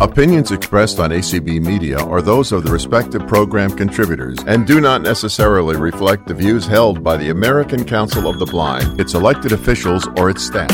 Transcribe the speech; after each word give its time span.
Opinions 0.00 0.52
expressed 0.52 1.00
on 1.00 1.10
ACB 1.10 1.60
Media 1.60 1.98
are 1.98 2.22
those 2.22 2.52
of 2.52 2.62
the 2.62 2.70
respective 2.70 3.26
program 3.26 3.68
contributors 3.68 4.38
and 4.46 4.64
do 4.64 4.80
not 4.80 5.02
necessarily 5.02 5.76
reflect 5.76 6.28
the 6.28 6.34
views 6.34 6.64
held 6.64 7.02
by 7.02 7.16
the 7.16 7.30
American 7.30 7.84
Council 7.84 8.28
of 8.28 8.38
the 8.38 8.46
Blind, 8.46 9.00
its 9.00 9.14
elected 9.14 9.50
officials, 9.50 10.06
or 10.16 10.30
its 10.30 10.44
staff. 10.44 10.70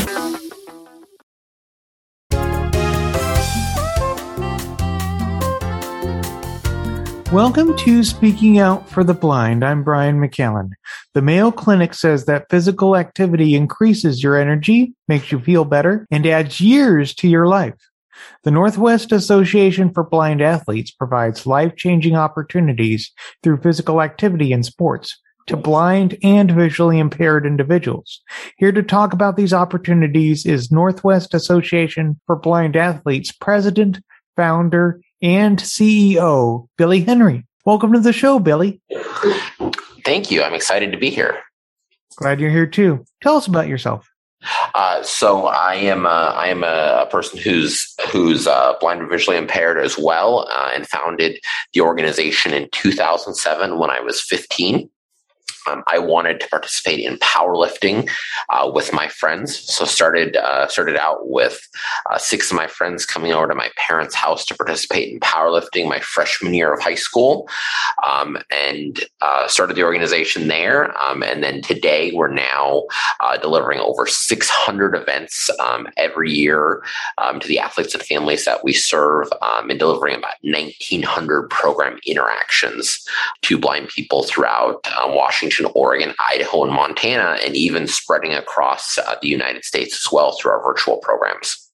Welcome 7.31 7.75
to 7.77 8.03
Speaking 8.03 8.59
Out 8.59 8.87
for 8.87 9.03
the 9.03 9.15
Blind. 9.15 9.65
I'm 9.65 9.83
Brian 9.83 10.19
McKellen. 10.19 10.69
The 11.15 11.23
Mayo 11.23 11.49
Clinic 11.49 11.95
says 11.95 12.25
that 12.25 12.45
physical 12.51 12.95
activity 12.95 13.55
increases 13.55 14.21
your 14.21 14.37
energy, 14.37 14.93
makes 15.07 15.31
you 15.31 15.39
feel 15.39 15.65
better, 15.65 16.05
and 16.11 16.27
adds 16.27 16.61
years 16.61 17.15
to 17.15 17.27
your 17.27 17.47
life. 17.47 17.73
The 18.43 18.51
Northwest 18.51 19.11
Association 19.11 19.91
for 19.93 20.03
Blind 20.03 20.41
Athletes 20.41 20.91
provides 20.91 21.45
life-changing 21.45 22.15
opportunities 22.15 23.11
through 23.43 23.61
physical 23.61 24.01
activity 24.01 24.53
and 24.53 24.65
sports 24.65 25.19
to 25.47 25.57
blind 25.57 26.17
and 26.23 26.51
visually 26.51 26.99
impaired 26.99 27.45
individuals. 27.45 28.21
Here 28.57 28.71
to 28.71 28.81
talk 28.81 29.13
about 29.13 29.37
these 29.37 29.53
opportunities 29.53 30.45
is 30.45 30.71
Northwest 30.71 31.33
Association 31.33 32.19
for 32.25 32.35
Blind 32.35 32.75
Athletes 32.75 33.31
President, 33.31 33.99
Founder, 34.35 35.01
and 35.21 35.59
CEO, 35.59 36.67
Billy 36.77 37.01
Henry. 37.01 37.45
Welcome 37.65 37.93
to 37.93 37.99
the 37.99 38.13
show, 38.13 38.39
Billy. 38.39 38.81
Thank 40.03 40.29
you. 40.29 40.43
I'm 40.43 40.53
excited 40.53 40.91
to 40.91 40.97
be 40.97 41.09
here. 41.09 41.39
Glad 42.15 42.39
you're 42.39 42.49
here 42.49 42.67
too. 42.67 43.05
Tell 43.21 43.35
us 43.35 43.47
about 43.47 43.67
yourself. 43.67 44.07
Uh, 44.73 45.01
so 45.03 45.47
I 45.47 45.75
am 45.75 46.05
a, 46.05 46.33
I 46.35 46.47
am 46.47 46.63
a 46.63 47.07
person 47.09 47.39
who's 47.39 47.93
who's 48.11 48.47
uh, 48.47 48.73
blind 48.79 49.01
or 49.01 49.07
visually 49.07 49.37
impaired 49.37 49.77
as 49.77 49.97
well, 49.97 50.47
uh, 50.51 50.71
and 50.73 50.87
founded 50.87 51.39
the 51.73 51.81
organization 51.81 52.53
in 52.53 52.69
2007 52.71 53.77
when 53.79 53.89
I 53.89 53.99
was 53.99 54.21
15. 54.21 54.89
Um, 55.67 55.83
I 55.87 55.99
wanted 55.99 56.39
to 56.41 56.47
participate 56.47 56.99
in 56.99 57.17
powerlifting 57.17 58.09
uh, 58.49 58.69
with 58.73 58.93
my 58.93 59.07
friends, 59.07 59.57
so 59.57 59.85
started 59.85 60.35
uh, 60.35 60.67
started 60.67 60.95
out 60.95 61.29
with 61.29 61.67
uh, 62.11 62.17
six 62.17 62.51
of 62.51 62.57
my 62.57 62.67
friends 62.67 63.05
coming 63.05 63.31
over 63.31 63.47
to 63.47 63.55
my 63.55 63.69
parents' 63.77 64.15
house 64.15 64.45
to 64.45 64.55
participate 64.55 65.11
in 65.11 65.19
powerlifting 65.19 65.87
my 65.87 65.99
freshman 65.99 66.53
year 66.53 66.73
of 66.73 66.81
high 66.81 66.95
school, 66.95 67.47
um, 68.05 68.37
and 68.51 69.03
uh, 69.21 69.47
started 69.47 69.75
the 69.75 69.83
organization 69.83 70.47
there. 70.47 70.95
Um, 71.01 71.23
and 71.23 71.43
then 71.43 71.61
today 71.61 72.11
we're 72.13 72.27
now 72.27 72.83
uh, 73.21 73.37
delivering 73.37 73.79
over 73.79 74.05
600 74.05 74.95
events 74.95 75.49
um, 75.59 75.87
every 75.97 76.31
year 76.31 76.83
um, 77.17 77.39
to 77.39 77.47
the 77.47 77.59
athletes 77.59 77.93
and 77.93 78.03
families 78.03 78.45
that 78.45 78.63
we 78.63 78.73
serve, 78.73 79.27
um, 79.41 79.69
and 79.69 79.79
delivering 79.79 80.15
about 80.15 80.35
1,900 80.41 81.49
program 81.49 81.99
interactions 82.05 83.05
to 83.41 83.57
blind 83.57 83.87
people 83.89 84.23
throughout 84.23 84.85
uh, 84.85 85.07
Washington. 85.07 85.54
Oregon, 85.63 86.13
Idaho, 86.29 86.65
and 86.65 86.73
Montana, 86.73 87.37
and 87.43 87.55
even 87.55 87.87
spreading 87.87 88.33
across 88.33 88.97
uh, 88.97 89.15
the 89.21 89.29
United 89.29 89.63
States 89.63 90.05
as 90.05 90.11
well 90.11 90.33
through 90.33 90.51
our 90.51 90.63
virtual 90.63 90.97
programs. 90.97 91.71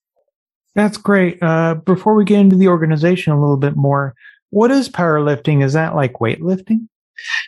That's 0.76 0.98
great. 0.98 1.42
Uh, 1.42 1.76
before 1.76 2.16
we 2.16 2.24
get 2.24 2.40
into 2.40 2.56
the 2.56 2.68
organization 2.68 3.34
a 3.34 3.40
little 3.40 3.58
bit 3.58 3.76
more, 3.76 4.14
what 4.52 4.72
is 4.72 4.90
powerlifting? 4.90 5.64
Is 5.64 5.74
that 5.74 5.96
like 5.96 6.14
weightlifting? 6.14 6.88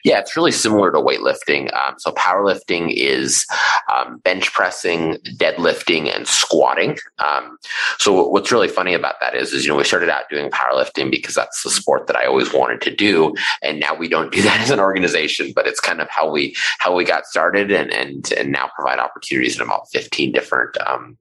Yeah, 0.03 0.19
it's 0.19 0.35
really 0.35 0.52
similar 0.52 0.91
to 0.91 0.99
weightlifting. 0.99 1.73
Um, 1.75 1.95
so 1.97 2.11
powerlifting 2.11 2.93
is 2.93 3.45
um, 3.93 4.17
bench 4.19 4.52
pressing, 4.53 5.16
deadlifting, 5.38 6.13
and 6.13 6.27
squatting. 6.27 6.97
Um, 7.19 7.57
so 7.99 8.27
what's 8.27 8.51
really 8.51 8.67
funny 8.67 8.94
about 8.94 9.16
that 9.21 9.35
is, 9.35 9.53
is 9.53 9.66
you 9.66 9.71
know 9.71 9.77
we 9.77 9.83
started 9.83 10.09
out 10.09 10.29
doing 10.29 10.49
powerlifting 10.49 11.11
because 11.11 11.35
that's 11.35 11.63
the 11.63 11.69
sport 11.69 12.07
that 12.07 12.16
I 12.16 12.25
always 12.25 12.53
wanted 12.53 12.81
to 12.81 12.95
do, 12.95 13.33
and 13.61 13.79
now 13.79 13.94
we 13.94 14.07
don't 14.07 14.31
do 14.31 14.41
that 14.41 14.61
as 14.61 14.69
an 14.69 14.79
organization. 14.79 15.51
But 15.55 15.67
it's 15.67 15.79
kind 15.79 16.01
of 16.01 16.09
how 16.09 16.29
we 16.31 16.55
how 16.79 16.95
we 16.95 17.05
got 17.05 17.25
started, 17.25 17.71
and 17.71 17.91
and 17.91 18.31
and 18.34 18.51
now 18.51 18.69
provide 18.75 19.00
opportunities 19.00 19.55
in 19.55 19.61
about 19.61 19.90
fifteen 19.91 20.31
different 20.31 20.75
um, 20.85 21.17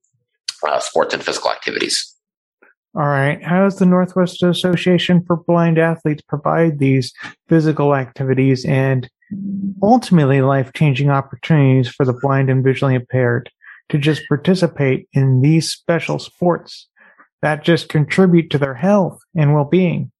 uh, 0.66 0.80
sports 0.80 1.14
and 1.14 1.22
physical 1.22 1.50
activities. 1.50 2.14
All 2.94 3.06
right. 3.06 3.42
How 3.42 3.62
does 3.62 3.78
the 3.78 3.86
Northwest 3.86 4.42
Association 4.42 5.24
for 5.24 5.36
Blind 5.36 5.78
Athletes 5.78 6.22
provide 6.28 6.78
these 6.78 7.12
physical 7.48 7.94
activities 7.94 8.66
and 8.66 9.08
ultimately 9.82 10.42
life 10.42 10.72
changing 10.74 11.08
opportunities 11.08 11.88
for 11.88 12.04
the 12.04 12.12
blind 12.12 12.50
and 12.50 12.62
visually 12.62 12.94
impaired 12.94 13.50
to 13.88 13.96
just 13.96 14.22
participate 14.28 15.08
in 15.14 15.40
these 15.40 15.70
special 15.70 16.18
sports 16.18 16.88
that 17.40 17.64
just 17.64 17.88
contribute 17.88 18.50
to 18.50 18.58
their 18.58 18.74
health 18.74 19.20
and 19.34 19.54
well 19.54 19.64
being? 19.64 20.12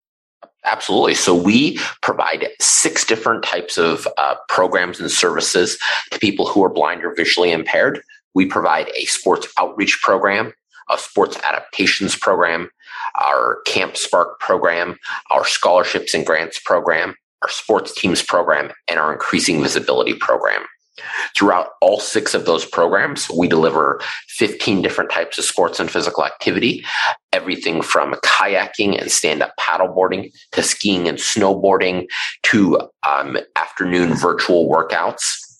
Absolutely. 0.65 1.15
So 1.15 1.35
we 1.35 1.79
provide 2.01 2.49
six 2.61 3.05
different 3.05 3.43
types 3.45 3.77
of 3.77 4.07
uh, 4.17 4.37
programs 4.49 4.99
and 4.99 5.11
services 5.11 5.77
to 6.11 6.19
people 6.19 6.47
who 6.47 6.65
are 6.65 6.73
blind 6.73 7.05
or 7.05 7.15
visually 7.15 7.51
impaired. 7.51 8.01
We 8.35 8.47
provide 8.47 8.91
a 8.97 9.05
sports 9.07 9.47
outreach 9.59 10.01
program 10.03 10.55
a 10.91 10.99
sports 10.99 11.37
adaptations 11.45 12.17
program, 12.17 12.71
our 13.21 13.61
Camp 13.67 13.97
Spark 13.97 14.41
program, 14.41 14.99
our 15.31 15.45
scholarships 15.45 16.15
and 16.15 16.27
grants 16.27 16.59
program, 16.59 17.15
our 17.43 17.49
sports 17.49 17.95
teams 17.95 18.23
program, 18.23 18.73
and 18.89 18.99
our 18.99 19.13
increasing 19.13 19.63
visibility 19.63 20.15
program. 20.15 20.63
Throughout 21.37 21.71
all 21.81 21.99
six 21.99 22.35
of 22.35 22.45
those 22.45 22.67
programs, 22.67 23.29
we 23.31 23.49
deliver 23.49 24.01
15 24.29 24.83
different 24.83 25.11
types 25.11 25.39
of 25.39 25.45
sports 25.45 25.81
and 25.81 25.91
physical 25.91 26.25
activity, 26.25 26.85
everything 27.33 27.81
from 27.81 28.13
kayaking 28.17 29.01
and 29.01 29.11
stand 29.11 29.43
up 29.43 29.55
paddleboarding 29.59 30.31
to 30.53 30.63
skiing 30.63 31.09
and 31.09 31.19
snowboarding 31.19 32.07
to 32.43 32.79
um, 33.09 33.39
afternoon 33.57 34.15
virtual 34.15 34.69
workouts 34.69 35.52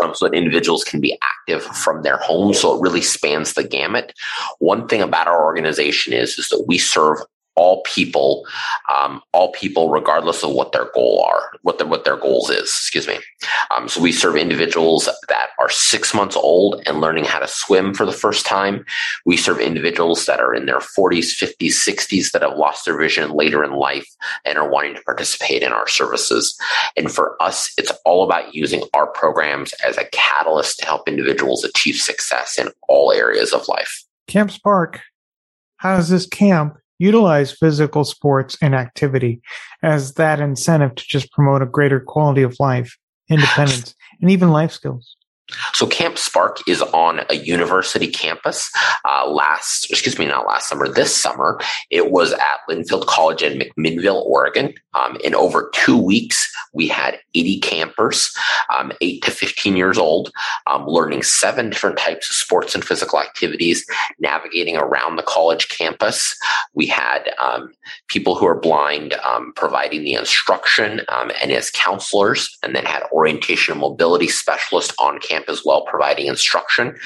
um, 0.00 0.14
so 0.14 0.26
that 0.26 0.36
individuals 0.36 0.84
can 0.84 1.00
be 1.00 1.18
active 1.22 1.62
from 1.62 2.02
their 2.02 2.18
home. 2.18 2.54
So 2.54 2.76
it 2.76 2.80
really 2.80 3.02
spans 3.02 3.54
the 3.54 3.64
gamut. 3.64 4.12
One 4.58 4.86
thing 4.88 5.02
about 5.02 5.26
our 5.26 5.44
organization 5.44 6.12
is, 6.12 6.38
is 6.38 6.48
that 6.48 6.64
we 6.66 6.78
serve 6.78 7.18
all 7.56 7.82
people, 7.82 8.46
um, 8.94 9.22
all 9.32 9.52
people, 9.52 9.90
regardless 9.90 10.42
of 10.42 10.52
what 10.52 10.72
their 10.72 10.90
goal 10.94 11.24
are, 11.26 11.50
what 11.62 11.78
their 11.78 11.86
what 11.86 12.04
their 12.04 12.16
goals 12.16 12.50
is. 12.50 12.68
Excuse 12.68 13.08
me. 13.08 13.18
Um, 13.70 13.88
so 13.88 14.00
we 14.00 14.12
serve 14.12 14.36
individuals 14.36 15.08
that 15.28 15.48
are 15.58 15.70
six 15.70 16.14
months 16.14 16.36
old 16.36 16.82
and 16.86 17.00
learning 17.00 17.24
how 17.24 17.38
to 17.38 17.48
swim 17.48 17.94
for 17.94 18.04
the 18.04 18.12
first 18.12 18.46
time. 18.46 18.84
We 19.24 19.36
serve 19.36 19.58
individuals 19.58 20.26
that 20.26 20.40
are 20.40 20.54
in 20.54 20.66
their 20.66 20.78
40s, 20.78 21.34
50s, 21.34 21.72
60s 21.72 22.32
that 22.32 22.42
have 22.42 22.56
lost 22.56 22.84
their 22.84 22.98
vision 22.98 23.30
later 23.30 23.64
in 23.64 23.72
life 23.72 24.06
and 24.44 24.58
are 24.58 24.70
wanting 24.70 24.94
to 24.94 25.02
participate 25.02 25.62
in 25.62 25.72
our 25.72 25.88
services. 25.88 26.58
And 26.96 27.10
for 27.10 27.40
us, 27.42 27.72
it's 27.78 27.92
all 28.04 28.24
about 28.24 28.54
using 28.54 28.82
our 28.94 29.06
programs 29.06 29.72
as 29.86 29.96
a 29.96 30.08
catalyst 30.12 30.78
to 30.80 30.86
help 30.86 31.08
individuals 31.08 31.64
achieve 31.64 31.96
success 31.96 32.58
in 32.58 32.68
all 32.88 33.12
areas 33.12 33.52
of 33.52 33.66
life. 33.68 34.04
Camp 34.26 34.50
Spark. 34.50 35.00
How 35.78 35.96
does 35.96 36.08
this 36.08 36.26
camp 36.26 36.78
utilize 36.98 37.52
physical 37.52 38.04
sports 38.04 38.56
and 38.60 38.74
activity 38.74 39.40
as 39.82 40.14
that 40.14 40.40
incentive 40.40 40.94
to 40.94 41.04
just 41.06 41.30
promote 41.32 41.62
a 41.62 41.66
greater 41.66 42.00
quality 42.00 42.42
of 42.42 42.56
life, 42.58 42.96
independence, 43.28 43.94
and 44.20 44.30
even 44.30 44.50
life 44.50 44.72
skills. 44.72 45.16
So 45.72 45.86
Camp 45.86 46.18
Spark 46.18 46.58
is 46.66 46.82
on 46.82 47.20
a 47.30 47.34
university 47.34 48.08
campus. 48.08 48.70
Uh, 49.04 49.28
last, 49.28 49.88
excuse 49.90 50.18
me, 50.18 50.26
not 50.26 50.46
last 50.46 50.68
summer, 50.68 50.88
this 50.88 51.14
summer, 51.14 51.60
it 51.90 52.10
was 52.10 52.32
at 52.32 52.58
Linfield 52.68 53.06
College 53.06 53.42
in 53.42 53.60
McMinnville, 53.60 54.24
Oregon. 54.24 54.74
Um, 54.94 55.18
in 55.22 55.34
over 55.34 55.70
two 55.74 55.96
weeks, 55.96 56.50
we 56.72 56.88
had 56.88 57.18
80 57.34 57.60
campers, 57.60 58.34
um, 58.74 58.92
eight 59.00 59.22
to 59.22 59.30
15 59.30 59.76
years 59.76 59.98
old, 59.98 60.32
um, 60.66 60.86
learning 60.86 61.22
seven 61.22 61.70
different 61.70 61.98
types 61.98 62.28
of 62.28 62.36
sports 62.36 62.74
and 62.74 62.84
physical 62.84 63.20
activities, 63.20 63.86
navigating 64.18 64.76
around 64.76 65.16
the 65.16 65.22
college 65.22 65.68
campus. 65.68 66.36
We 66.74 66.86
had 66.86 67.32
um, 67.38 67.72
people 68.08 68.34
who 68.34 68.46
are 68.46 68.58
blind 68.58 69.14
um, 69.14 69.52
providing 69.54 70.02
the 70.02 70.14
instruction 70.14 71.02
um, 71.08 71.30
and 71.40 71.52
as 71.52 71.70
counselors, 71.70 72.56
and 72.62 72.74
then 72.74 72.84
had 72.84 73.04
orientation 73.12 73.72
and 73.72 73.80
mobility 73.80 74.28
specialists 74.28 74.94
on 74.98 75.18
campus 75.20 75.35
camp 75.36 75.48
as 75.48 75.64
well, 75.64 75.82
providing 75.82 76.26
instruction. 76.26 76.96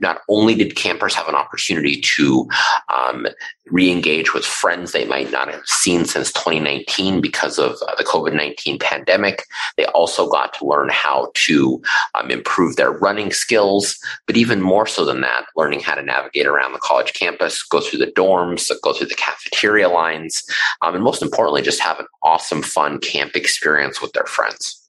Not 0.00 0.22
only 0.28 0.54
did 0.54 0.76
campers 0.76 1.14
have 1.14 1.28
an 1.28 1.34
opportunity 1.34 2.00
to 2.00 2.48
um, 2.92 3.26
re-engage 3.70 4.34
with 4.34 4.44
friends 4.44 4.92
they 4.92 5.04
might 5.06 5.30
not 5.30 5.48
have 5.48 5.64
seen 5.66 6.04
since 6.04 6.32
2019 6.32 7.20
because 7.20 7.58
of 7.58 7.72
uh, 7.86 7.94
the 7.96 8.04
COVID-19 8.04 8.80
pandemic, 8.80 9.44
they 9.76 9.86
also 9.86 10.28
got 10.28 10.52
to 10.54 10.66
learn 10.66 10.88
how 10.90 11.30
to 11.34 11.82
um, 12.14 12.30
improve 12.30 12.76
their 12.76 12.90
running 12.90 13.32
skills. 13.32 13.98
But 14.26 14.36
even 14.36 14.60
more 14.60 14.86
so 14.86 15.04
than 15.04 15.20
that, 15.22 15.46
learning 15.56 15.80
how 15.80 15.94
to 15.94 16.02
navigate 16.02 16.46
around 16.46 16.72
the 16.72 16.78
college 16.78 17.12
campus, 17.14 17.62
go 17.62 17.80
through 17.80 18.00
the 18.00 18.12
dorms, 18.12 18.70
go 18.82 18.92
through 18.92 19.08
the 19.08 19.14
cafeteria 19.14 19.88
lines, 19.88 20.42
um, 20.82 20.94
and 20.94 21.04
most 21.04 21.22
importantly, 21.22 21.62
just 21.62 21.80
have 21.80 22.00
an 22.00 22.06
awesome, 22.22 22.62
fun 22.62 22.98
camp 22.98 23.34
experience 23.34 24.00
with 24.00 24.12
their 24.12 24.26
friends. 24.26 24.80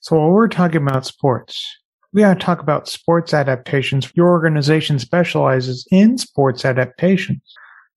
So 0.00 0.16
while 0.16 0.30
we're 0.30 0.48
talking 0.48 0.78
about 0.78 1.04
sports, 1.04 1.76
we 2.12 2.22
got 2.22 2.38
to 2.38 2.44
talk 2.44 2.60
about 2.60 2.88
sports 2.88 3.32
adaptations. 3.32 4.10
Your 4.14 4.28
organization 4.28 4.98
specializes 4.98 5.86
in 5.90 6.18
sports 6.18 6.64
adaptations. 6.64 7.40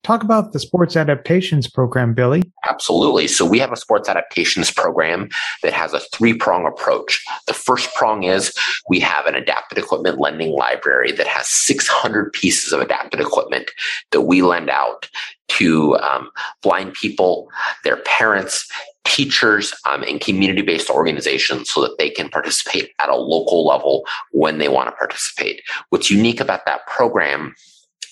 Talk 0.04 0.22
about 0.22 0.52
the 0.52 0.60
sports 0.60 0.98
adaptations 0.98 1.70
program, 1.70 2.14
Billy. 2.14 2.44
Absolutely. 2.68 3.26
So 3.26 3.46
we 3.46 3.58
have 3.60 3.72
a 3.72 3.78
sports 3.78 4.10
adaptations 4.10 4.70
program 4.70 5.30
that 5.64 5.72
has 5.72 5.94
a 5.94 6.02
three 6.14 6.34
prong 6.34 6.68
approach. 6.68 7.24
The 7.48 7.54
first 7.54 7.94
prong 7.96 8.24
is 8.24 8.54
we 8.90 9.00
have 9.00 9.26
an 9.28 9.36
adapted 9.36 9.78
equipment 9.78 10.20
lending 10.20 10.52
library 10.52 11.14
that 11.14 11.28
has 11.28 11.48
600 11.48 12.34
pieces 12.34 12.74
of 12.74 12.82
adapted 12.82 13.22
equipment 13.22 13.72
that 14.12 14.22
we 14.22 14.42
lend 14.42 14.70
out 14.70 15.10
to 15.48 15.96
um, 16.00 16.30
blind 16.62 16.94
people, 16.94 17.48
their 17.86 17.98
parents, 17.98 18.68
teachers, 19.14 19.74
um, 19.86 20.02
and 20.04 20.20
community 20.20 20.64
based 20.64 20.90
organizations 20.90 21.70
so 21.70 21.82
that 21.82 21.98
they 22.00 22.10
can 22.10 22.30
participate 22.30 22.92
at 23.00 23.10
a 23.10 23.16
local 23.16 23.66
level 23.66 24.04
when 24.32 24.58
they 24.58 24.70
want 24.70 24.88
to 24.88 24.92
participate. 24.94 25.62
What's 25.90 26.10
unique 26.10 26.40
about 26.40 26.66
that 26.66 26.88
program 26.88 27.54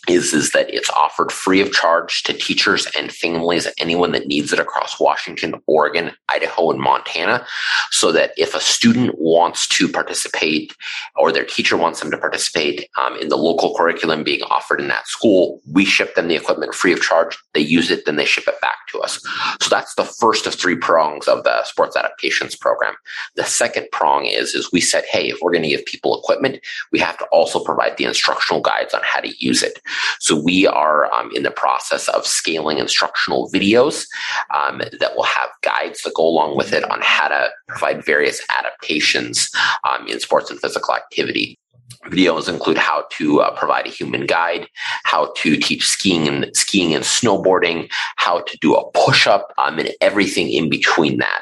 is 0.08 0.34
is 0.34 0.52
that 0.52 0.74
it's 0.74 0.90
offered 0.90 1.32
free 1.32 1.62
of 1.62 1.72
charge 1.72 2.24
to 2.24 2.34
teachers 2.34 2.88
and 2.98 3.12
families 3.12 3.68
anyone 3.78 4.12
that 4.12 4.26
needs 4.26 4.52
it 4.52 4.60
across 4.60 5.00
Washington, 5.00 5.54
Oregon, 5.68 6.12
Idaho 6.30 6.72
and 6.72 6.80
Montana 6.80 7.46
so 7.92 8.12
that 8.12 8.32
if 8.36 8.56
a 8.56 8.60
student 8.60 9.14
wants 9.20 9.68
to 9.68 9.88
participate 9.88 10.76
or 11.16 11.32
their 11.32 11.46
teacher 11.46 11.78
wants 11.78 12.00
them 12.00 12.10
to 12.10 12.18
participate 12.18 12.90
um, 13.00 13.16
in 13.18 13.30
the 13.30 13.38
local 13.38 13.76
curriculum 13.76 14.24
being 14.24 14.42
offered 14.44 14.82
in 14.82 14.88
that 14.88 15.08
school 15.08 15.62
we 15.72 15.86
ship 15.86 16.16
them 16.16 16.28
the 16.28 16.36
equipment 16.36 16.74
free 16.74 16.94
of 16.94 17.02
charge. 17.02 17.38
They 17.54 17.62
use 17.62 17.92
it 17.92 18.06
then 18.06 18.16
they 18.16 18.26
ship 18.26 18.48
it 18.48 18.60
back 18.60 18.88
to 18.92 19.00
us. 19.00 19.22
So 19.60 19.70
that's 19.70 19.94
the 19.96 20.06
first 20.06 20.48
of 20.48 20.56
three 20.56 20.76
prongs 20.76 21.28
of 21.28 21.44
the 21.44 21.64
sports 21.64 21.96
adaptations 21.96 22.56
program. 22.56 22.96
The 23.36 23.44
second 23.44 23.88
prong 23.92 24.26
is 24.26 24.56
is 24.56 24.72
we 24.72 24.82
said 24.82 25.04
hey 25.06 25.30
if 25.30 25.38
we're 25.42 25.52
going 25.52 25.64
to 25.64 25.70
give 25.70 25.86
people 25.86 26.20
equipment 26.20 26.60
we 26.92 26.98
have 26.98 27.20
to 27.20 27.26
also 27.26 27.64
provide 27.64 27.98
the 27.98 28.06
instructional 28.06 28.62
guides 28.62 28.96
on 28.96 29.02
how 29.04 29.20
to 29.20 29.32
use 29.38 29.62
it 29.62 29.80
so 30.20 30.36
we 30.36 30.68
are 30.68 31.12
um, 31.14 31.32
in 31.36 31.44
the 31.44 31.52
process 31.52 32.08
of 32.10 32.26
scaling 32.26 32.78
instructional 32.78 33.50
videos 33.52 34.06
um, 34.54 34.80
that 35.00 35.16
will 35.16 35.24
have 35.24 35.50
guides 35.62 36.02
that 36.02 36.14
go 36.16 36.28
along 36.28 36.58
with 36.58 36.74
it 36.74 36.84
on 36.90 37.00
how 37.02 37.28
to 37.28 37.50
provide 37.68 38.06
various 38.06 38.42
adaptations 38.60 39.50
um, 39.84 40.08
in 40.08 40.20
sports 40.20 40.50
and 40.50 40.60
physical 40.60 40.96
activity. 40.96 41.58
Videos 42.06 42.50
include 42.50 42.78
how 42.78 43.06
to 43.12 43.42
uh, 43.42 43.56
provide 43.58 43.86
a 43.86 43.90
human 43.90 44.26
guide, 44.26 44.68
how 45.04 45.32
to 45.38 45.56
teach 45.56 45.86
skiing 45.86 46.28
and 46.28 46.50
skiing 46.56 46.96
and 46.96 47.04
snowboarding, 47.04 47.92
how 48.16 48.42
to 48.42 48.58
do 48.60 48.74
a 48.74 48.92
push 48.92 49.28
up, 49.28 49.54
um, 49.58 49.78
and 49.78 49.92
everything 50.02 50.50
in 50.50 50.70
between 50.70 51.18
that. 51.18 51.42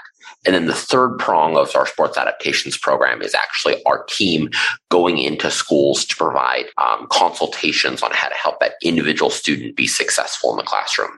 And 0.50 0.56
then 0.56 0.66
the 0.66 0.74
third 0.74 1.20
prong 1.20 1.56
of 1.56 1.76
our 1.76 1.86
sports 1.86 2.18
adaptations 2.18 2.76
program 2.76 3.22
is 3.22 3.36
actually 3.36 3.84
our 3.86 4.04
team 4.06 4.50
going 4.90 5.20
into 5.20 5.52
schools 5.52 6.04
to 6.06 6.16
provide 6.16 6.66
um, 6.80 7.06
consultations 7.12 8.02
on 8.02 8.10
how 8.14 8.30
to 8.30 8.34
help 8.34 8.60
that 8.60 8.74
individual 8.84 9.30
student 9.30 9.76
be 9.76 9.86
successful 9.86 10.50
in 10.50 10.58
the 10.58 10.64
classroom. 10.64 11.12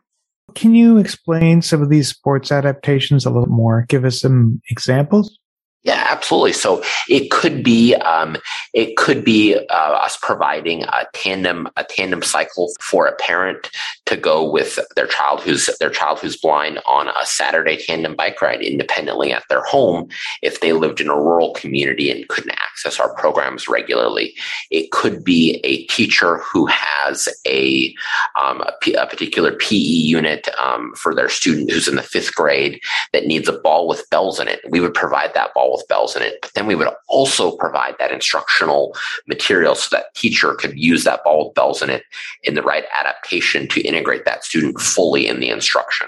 Can 0.54 0.76
you 0.76 0.98
explain 0.98 1.62
some 1.62 1.82
of 1.82 1.90
these 1.90 2.10
sports 2.10 2.52
adaptations 2.52 3.26
a 3.26 3.30
little 3.30 3.48
more? 3.48 3.86
Give 3.88 4.04
us 4.04 4.20
some 4.20 4.62
examples. 4.70 5.40
Yeah, 5.84 6.06
absolutely. 6.12 6.54
So 6.54 6.84
it 7.10 7.32
could 7.32 7.64
be 7.64 7.96
um, 7.96 8.38
it 8.74 8.98
could 8.98 9.26
be 9.26 9.56
uh, 9.56 9.74
us 9.74 10.16
providing 10.22 10.84
a 10.84 11.08
tandem 11.14 11.68
a 11.76 11.84
tandem 11.84 12.22
cycle 12.22 12.72
for 12.80 13.08
a 13.08 13.16
parent 13.16 13.72
to 14.06 14.16
go 14.16 14.48
with 14.50 14.78
their 14.96 15.08
child 15.08 15.42
who's 15.42 15.70
their 15.80 15.90
child 15.90 16.20
who's 16.20 16.38
blind 16.38 16.80
on 16.86 17.08
a 17.08 17.26
Saturday 17.26 17.78
tandem 17.78 18.16
bike 18.16 18.40
ride 18.44 18.62
independently 18.62 19.34
at 19.34 19.44
their 19.50 19.64
home 19.64 20.08
if 20.44 20.60
they 20.60 20.74
lived 20.74 21.02
in 21.02 21.08
a 21.08 21.16
rural 21.16 21.54
community 21.54 22.12
and 22.12 22.28
couldn't 22.28 22.52
access 22.82 23.00
our 23.00 23.14
programs 23.16 23.68
regularly. 23.68 24.34
It 24.72 24.92
could 24.92 25.24
be 25.24 25.60
a 25.64 25.86
teacher 25.86 26.38
who 26.40 26.66
has 26.68 27.30
a 27.48 27.94
um, 28.42 28.62
a, 28.62 28.74
P- 28.82 28.94
a 28.94 29.06
particular 29.06 29.56
PE 29.56 29.76
unit 29.76 30.48
um, 30.58 30.94
for 30.96 31.14
their 31.14 31.30
student 31.30 31.70
who's 31.70 31.88
in 31.88 31.96
the 31.96 32.02
fifth 32.02 32.34
grade 32.34 32.82
that 33.14 33.26
needs 33.26 33.48
a 33.48 33.54
ball 33.60 33.88
with 33.88 34.10
bells 34.10 34.40
in 34.40 34.48
it. 34.48 34.62
We 34.70 34.80
would 34.80 34.94
provide 34.94 35.34
that 35.34 35.54
ball 35.54 35.74
with 35.74 35.88
bells 35.88 36.16
in 36.16 36.24
it. 36.24 36.40
But 36.42 36.52
then 36.56 36.66
we 36.66 36.76
would 36.76 36.90
also 37.08 37.56
provide 37.56 37.96
that 38.00 38.12
instructional 38.12 38.96
material 39.28 39.76
so 39.76 39.96
that 39.96 40.14
teacher 40.16 40.56
could 40.56 40.78
use 40.78 41.04
that 41.04 41.24
ball 41.24 41.48
with 41.48 41.56
bells 41.56 41.82
in 41.82 41.90
it 41.90 42.04
in 42.44 42.56
the 42.56 42.64
right 42.64 42.86
adaptation 43.00 43.68
to 43.70 43.82
integrate 43.82 44.26
that 44.26 44.44
student 44.44 44.80
fully 44.80 45.28
in 45.28 45.40
the 45.40 45.50
instruction. 45.50 46.08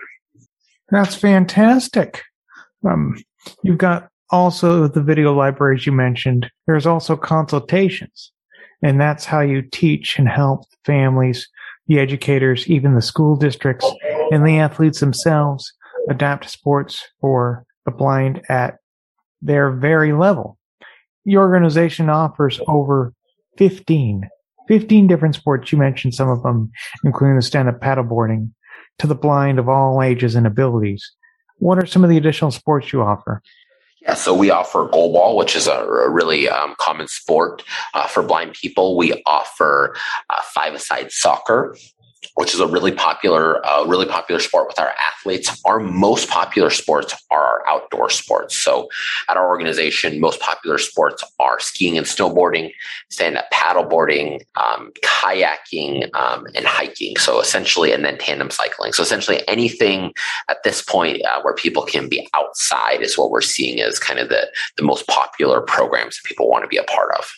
That's 0.90 1.16
fantastic. 1.16 2.24
Um, 2.86 3.24
you've 3.64 3.78
got 3.78 4.10
also 4.34 4.88
the 4.88 5.02
video 5.02 5.32
libraries 5.32 5.86
you 5.86 5.92
mentioned. 5.92 6.50
There's 6.66 6.88
also 6.88 7.16
consultations, 7.16 8.32
and 8.82 9.00
that's 9.00 9.26
how 9.26 9.42
you 9.42 9.62
teach 9.62 10.18
and 10.18 10.28
help 10.28 10.66
families, 10.84 11.48
the 11.88 12.00
educators, 12.00 12.68
even 12.68 12.96
the 12.96 13.02
school 13.02 13.36
districts, 13.36 13.90
and 14.32 14.46
the 14.46 14.58
athletes 14.58 15.00
themselves 15.00 15.72
adapt 16.10 16.50
sports 16.50 17.08
for 17.22 17.64
the 17.86 17.92
blind 17.92 18.42
at 18.50 18.80
their 19.42 19.72
very 19.72 20.14
level. 20.14 20.58
Your 21.26 21.44
organization 21.44 22.10
offers 22.10 22.60
over 22.68 23.14
15, 23.60 24.28
15 24.68 25.08
different 25.08 25.36
sports. 25.36 25.72
You 25.72 25.78
mentioned 25.78 26.16
some 26.16 26.30
of 26.30 26.42
them, 26.42 26.72
including 27.04 27.36
the 27.36 27.44
stand-up 27.44 27.80
paddleboarding 27.80 28.50
to 28.98 29.06
the 29.06 29.16
blind 29.16 29.60
of 29.60 29.70
all 29.70 30.02
ages 30.02 30.34
and 30.34 30.48
abilities. 30.48 31.12
What 31.60 31.78
are 31.78 31.86
some 31.86 32.04
of 32.04 32.10
the 32.10 32.18
additional 32.18 32.52
sports 32.52 32.92
you 32.92 33.04
offer? 33.04 33.44
Yeah, 34.04 34.16
so 34.16 34.34
we 34.34 34.52
offer 34.52 34.90
goalball, 34.90 35.38
which 35.38 35.56
is 35.56 35.68
a, 35.68 35.86
really 36.10 36.50
um, 36.50 36.76
common 36.78 37.08
sport 37.08 37.64
uh, 37.94 38.06
for 38.06 38.22
blind 38.22 38.54
people. 38.54 38.98
We 38.98 39.22
offer 39.26 39.96
uh, 40.30 40.42
five-a-side 40.54 41.12
soccer, 41.12 41.78
which 42.36 42.54
is 42.54 42.60
a 42.60 42.68
really 42.68 42.92
popular, 42.92 43.66
uh, 43.66 43.86
really 43.86 44.06
popular 44.06 44.40
sport 44.40 44.68
with 44.68 44.80
our 44.80 44.94
athletes. 45.10 45.62
Our 45.66 45.80
most 45.80 46.30
popular 46.30 46.70
sports 46.70 47.14
are 47.30 47.44
our 47.44 47.68
outdoor 47.68 48.10
sports. 48.10 48.58
So 48.58 48.90
at 49.30 49.38
our 49.38 49.48
organization, 49.48 50.20
most 50.20 50.40
popular 50.40 50.78
sports 50.78 51.24
are 51.40 51.60
skiing 51.60 51.98
and 51.98 52.08
snowboarding, 52.08 52.72
stand-up 53.10 53.46
paddleboarding, 53.54 54.42
um, 54.56 54.92
kayaking, 55.04 56.14
um, 56.16 56.48
and 56.56 56.66
hiking. 56.66 57.18
So 57.18 57.40
essentially, 57.40 57.92
and 57.92 58.04
then 58.04 58.18
tandem 58.18 58.50
cycling. 58.50 58.94
So 58.94 59.04
essentially, 59.04 59.48
anything 59.48 60.14
at 60.50 60.64
this 60.64 60.82
point 60.82 61.24
uh, 61.26 61.42
where 61.44 61.54
people 61.54 61.84
can 61.84 62.10
be 62.10 62.28
outside 62.34 63.02
is 63.02 63.18
what 63.18 63.30
we're 63.30 63.42
seeing 63.42 63.80
as 63.82 64.00
kind 64.00 64.20
of 64.20 64.30
the 64.30 64.48
the 64.78 64.84
most 64.84 65.08
popular 65.08 65.62
programs 65.62 66.18
that 66.18 66.28
people 66.28 66.50
want 66.50 66.64
to 66.64 66.68
be 66.68 66.78
a 66.78 66.84
part 66.84 67.12
of. 67.18 67.32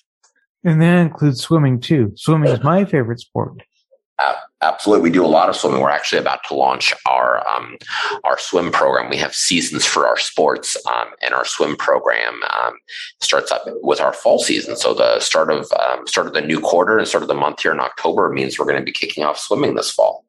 And 0.63 0.81
that 0.81 0.97
includes 0.97 1.41
swimming 1.41 1.79
too. 1.79 2.13
Swimming 2.15 2.51
is 2.51 2.63
my 2.63 2.85
favorite 2.85 3.19
sport. 3.19 3.61
Uh, 4.17 4.35
absolutely, 4.61 5.03
we 5.03 5.13
do 5.13 5.25
a 5.25 5.27
lot 5.27 5.49
of 5.49 5.55
swimming. 5.55 5.81
We're 5.81 5.89
actually 5.89 6.19
about 6.19 6.39
to 6.47 6.53
launch 6.53 6.93
our 7.09 7.45
um, 7.47 7.77
our 8.23 8.39
swim 8.39 8.71
program. 8.71 9.09
We 9.09 9.17
have 9.17 9.35
seasons 9.35 9.85
for 9.85 10.07
our 10.07 10.17
sports, 10.17 10.77
um, 10.87 11.07
and 11.21 11.33
our 11.33 11.45
swim 11.45 11.75
program 11.75 12.39
um, 12.57 12.75
starts 13.21 13.51
up 13.51 13.63
with 13.83 13.99
our 13.99 14.13
fall 14.13 14.39
season. 14.39 14.77
So 14.77 14.93
the 14.93 15.19
start 15.19 15.51
of 15.51 15.69
um, 15.73 16.07
start 16.07 16.27
of 16.27 16.33
the 16.33 16.41
new 16.41 16.61
quarter 16.61 16.97
and 16.97 17.07
start 17.07 17.23
of 17.23 17.27
the 17.27 17.33
month 17.33 17.61
here 17.61 17.73
in 17.73 17.79
October 17.79 18.29
means 18.29 18.57
we're 18.57 18.65
going 18.65 18.79
to 18.79 18.85
be 18.85 18.91
kicking 18.91 19.23
off 19.23 19.37
swimming 19.37 19.75
this 19.75 19.91
fall. 19.91 20.24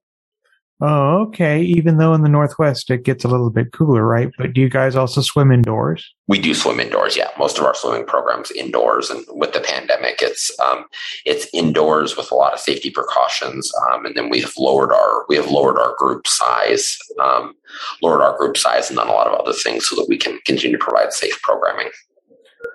Oh, 0.83 1.23
okay. 1.23 1.63
Even 1.63 1.97
though 1.97 2.13
in 2.13 2.21
the 2.21 2.29
Northwest 2.29 2.91
it 2.91 3.03
gets 3.03 3.25
a 3.25 3.29
little 3.29 3.49
bit 3.49 3.73
cooler, 3.73 4.07
right? 4.07 4.31
But 4.37 4.53
do 4.53 4.61
you 4.61 4.69
guys 4.69 4.95
also 4.95 5.23
swim 5.23 5.51
indoors? 5.51 6.15
We 6.29 6.39
do 6.39 6.53
swim 6.53 6.81
indoors. 6.81 7.17
Yeah, 7.17 7.31
most 7.39 7.59
of 7.59 7.65
our 7.65 7.75
swimming 7.75 8.05
programs 8.05 8.51
indoors, 8.51 9.09
and 9.09 9.25
with 9.29 9.55
the 9.55 9.61
pandemic, 9.61 10.17
it's 10.21 10.55
um, 10.61 10.85
it's 11.25 11.47
indoors 11.55 12.17
with 12.17 12.31
a 12.31 12.35
lot 12.35 12.53
of 12.53 12.61
safety 12.61 12.91
precautions. 12.91 13.73
Um, 13.91 14.05
and 14.05 14.15
then 14.15 14.29
we 14.29 14.41
have 14.43 14.53
lowered 14.59 14.93
our 14.93 15.25
we 15.31 15.37
have 15.37 15.51
lowered 15.51 15.79
our 15.79 15.95
group 15.97 16.27
size, 16.27 16.99
um, 17.23 17.55
lowered 18.03 18.21
our 18.21 18.37
group 18.37 18.59
size, 18.59 18.91
and 18.91 18.99
done 18.99 19.09
a 19.09 19.13
lot 19.13 19.29
of 19.29 19.39
other 19.41 19.55
things 19.55 19.89
so 19.89 19.97
that 19.97 20.07
we 20.11 20.19
can 20.19 20.39
continue 20.45 20.77
to 20.77 20.85
provide 20.85 21.15
safe 21.15 21.41
programming. 21.43 21.89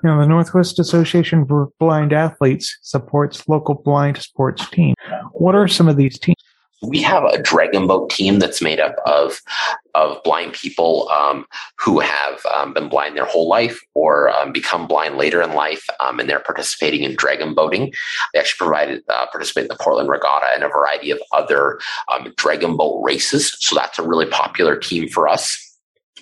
Now, 0.03 0.19
the 0.19 0.25
Northwest 0.25 0.79
Association 0.79 1.45
for 1.45 1.69
Blind 1.79 2.13
Athletes 2.13 2.79
supports 2.81 3.47
local 3.47 3.75
blind 3.75 4.17
sports 4.17 4.67
teams. 4.69 4.95
What 5.33 5.53
are 5.53 5.67
some 5.67 5.87
of 5.87 5.97
these 5.97 6.17
teams? 6.17 6.40
We 6.81 7.01
have 7.01 7.23
a 7.23 7.41
dragon 7.41 7.85
boat 7.87 8.09
team 8.09 8.39
that's 8.39 8.61
made 8.61 8.79
up 8.79 8.95
of 9.05 9.41
of 9.93 10.23
blind 10.23 10.53
people 10.53 11.09
um, 11.09 11.45
who 11.77 11.99
have 11.99 12.39
um, 12.53 12.73
been 12.73 12.87
blind 12.87 13.15
their 13.15 13.25
whole 13.25 13.47
life 13.47 13.81
or 13.93 14.29
um, 14.29 14.51
become 14.51 14.87
blind 14.87 15.17
later 15.17 15.41
in 15.41 15.53
life, 15.53 15.85
um, 15.99 16.19
and 16.19 16.29
they're 16.29 16.39
participating 16.39 17.03
in 17.03 17.15
dragon 17.15 17.53
boating. 17.53 17.93
They 18.33 18.39
actually 18.39 18.65
provided 18.65 19.03
uh, 19.09 19.27
participate 19.27 19.63
in 19.63 19.67
the 19.67 19.77
Portland 19.79 20.09
Regatta 20.09 20.47
and 20.53 20.63
a 20.63 20.69
variety 20.69 21.11
of 21.11 21.19
other 21.33 21.79
um, 22.11 22.33
dragon 22.37 22.77
boat 22.77 23.01
races. 23.03 23.55
So 23.59 23.75
that's 23.75 23.99
a 23.99 24.07
really 24.07 24.27
popular 24.27 24.77
team 24.77 25.07
for 25.09 25.27
us. 25.27 25.70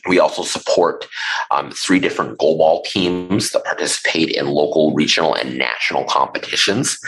We 0.09 0.19
also 0.19 0.41
support 0.41 1.07
um, 1.51 1.69
three 1.71 1.99
different 1.99 2.39
goalball 2.39 2.83
teams 2.83 3.51
that 3.51 3.63
participate 3.63 4.29
in 4.31 4.47
local, 4.47 4.91
regional, 4.93 5.35
and 5.35 5.57
national 5.57 6.05
competitions. 6.05 6.99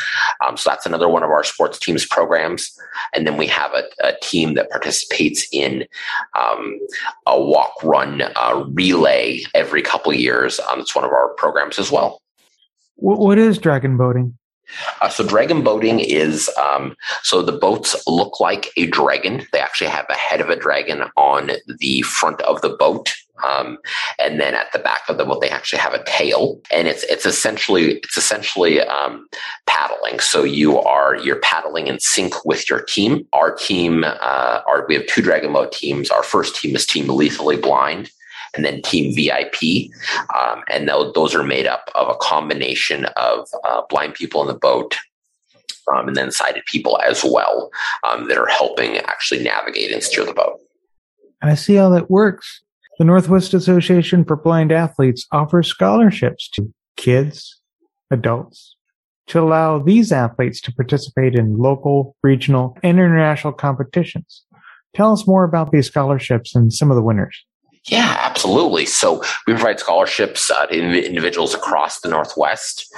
Um, 0.45 0.55
so 0.55 0.69
that's 0.69 0.85
another 0.85 1.09
one 1.09 1.23
of 1.23 1.31
our 1.31 1.43
sports 1.43 1.79
teams 1.79 2.05
programs. 2.05 2.71
And 3.13 3.25
then 3.25 3.37
we 3.37 3.47
have 3.47 3.73
a, 3.73 3.83
a 4.03 4.13
team 4.21 4.53
that 4.53 4.69
participates 4.69 5.47
in 5.51 5.85
um, 6.39 6.79
a 7.25 7.41
walk, 7.41 7.73
run, 7.83 8.21
uh, 8.21 8.65
relay 8.71 9.41
every 9.55 9.81
couple 9.81 10.13
years. 10.13 10.59
Um, 10.59 10.79
it's 10.79 10.95
one 10.95 11.03
of 11.03 11.11
our 11.11 11.29
programs 11.37 11.79
as 11.79 11.91
well. 11.91 12.21
what 12.95 13.39
is 13.39 13.57
dragon 13.57 13.97
boating? 13.97 14.37
Uh, 15.01 15.09
so 15.09 15.25
dragon 15.25 15.63
boating 15.63 15.99
is 15.99 16.49
um, 16.57 16.95
so 17.23 17.41
the 17.41 17.51
boats 17.51 17.95
look 18.07 18.39
like 18.39 18.69
a 18.77 18.87
dragon. 18.87 19.45
They 19.51 19.59
actually 19.59 19.89
have 19.89 20.05
a 20.09 20.15
head 20.15 20.41
of 20.41 20.49
a 20.49 20.55
dragon 20.55 21.03
on 21.15 21.51
the 21.79 22.01
front 22.03 22.41
of 22.41 22.61
the 22.61 22.69
boat. 22.69 23.13
Um, 23.47 23.79
and 24.19 24.39
then 24.39 24.53
at 24.53 24.71
the 24.71 24.79
back 24.79 25.01
of 25.09 25.17
the 25.17 25.25
boat, 25.25 25.41
they 25.41 25.49
actually 25.49 25.79
have 25.79 25.93
a 25.93 26.03
tail, 26.03 26.61
and 26.71 26.87
it's 26.87 27.03
it's 27.03 27.25
essentially 27.25 27.95
it's 27.97 28.17
essentially 28.17 28.81
um, 28.81 29.27
paddling. 29.65 30.19
So 30.19 30.43
you 30.43 30.79
are 30.79 31.15
you're 31.15 31.39
paddling 31.39 31.87
in 31.87 31.99
sync 31.99 32.45
with 32.45 32.69
your 32.69 32.81
team. 32.81 33.27
Our 33.33 33.55
team, 33.55 34.03
uh, 34.03 34.61
our 34.67 34.85
we 34.87 34.95
have 34.95 35.07
two 35.07 35.21
dragon 35.21 35.53
boat 35.53 35.71
teams. 35.71 36.11
Our 36.11 36.23
first 36.23 36.55
team 36.55 36.75
is 36.75 36.85
Team 36.85 37.07
Lethally 37.07 37.57
Blind, 37.57 38.11
and 38.55 38.65
then 38.65 38.81
Team 38.81 39.13
VIP. 39.15 39.91
Um, 40.35 40.63
and 40.69 40.87
those 40.87 41.35
are 41.35 41.43
made 41.43 41.67
up 41.67 41.89
of 41.95 42.09
a 42.09 42.15
combination 42.15 43.05
of 43.17 43.47
uh, 43.63 43.81
blind 43.89 44.13
people 44.13 44.41
in 44.41 44.47
the 44.47 44.53
boat. 44.53 44.97
Um, 45.91 46.07
and 46.07 46.15
then 46.15 46.31
sighted 46.31 46.63
people 46.67 46.99
as 47.01 47.23
well 47.23 47.71
um, 48.07 48.27
that 48.27 48.37
are 48.37 48.47
helping 48.47 48.97
actually 48.97 49.43
navigate 49.43 49.91
and 49.91 50.03
steer 50.03 50.23
the 50.23 50.33
boat. 50.33 50.59
I 51.41 51.55
see 51.55 51.73
how 51.75 51.89
that 51.89 52.09
works. 52.09 52.61
The 52.99 53.05
Northwest 53.05 53.55
Association 53.55 54.23
for 54.23 54.35
Blind 54.35 54.71
Athletes 54.71 55.25
offers 55.31 55.67
scholarships 55.67 56.47
to 56.51 56.71
kids, 56.97 57.59
adults, 58.11 58.75
to 59.27 59.39
allow 59.39 59.79
these 59.79 60.11
athletes 60.11 60.61
to 60.61 60.73
participate 60.73 61.33
in 61.35 61.57
local, 61.57 62.15
regional, 62.21 62.77
and 62.83 62.99
international 62.99 63.53
competitions. 63.53 64.43
Tell 64.93 65.13
us 65.13 65.25
more 65.25 65.43
about 65.43 65.71
these 65.71 65.87
scholarships 65.87 66.53
and 66.53 66.71
some 66.71 66.91
of 66.91 66.95
the 66.95 67.03
winners. 67.03 67.43
Yeah, 67.87 68.15
absolutely. 68.19 68.85
So 68.85 69.23
we 69.47 69.53
provide 69.53 69.79
scholarships 69.79 70.51
uh, 70.51 70.67
to 70.67 71.05
individuals 71.05 71.55
across 71.55 72.01
the 72.01 72.09
Northwest. 72.09 72.93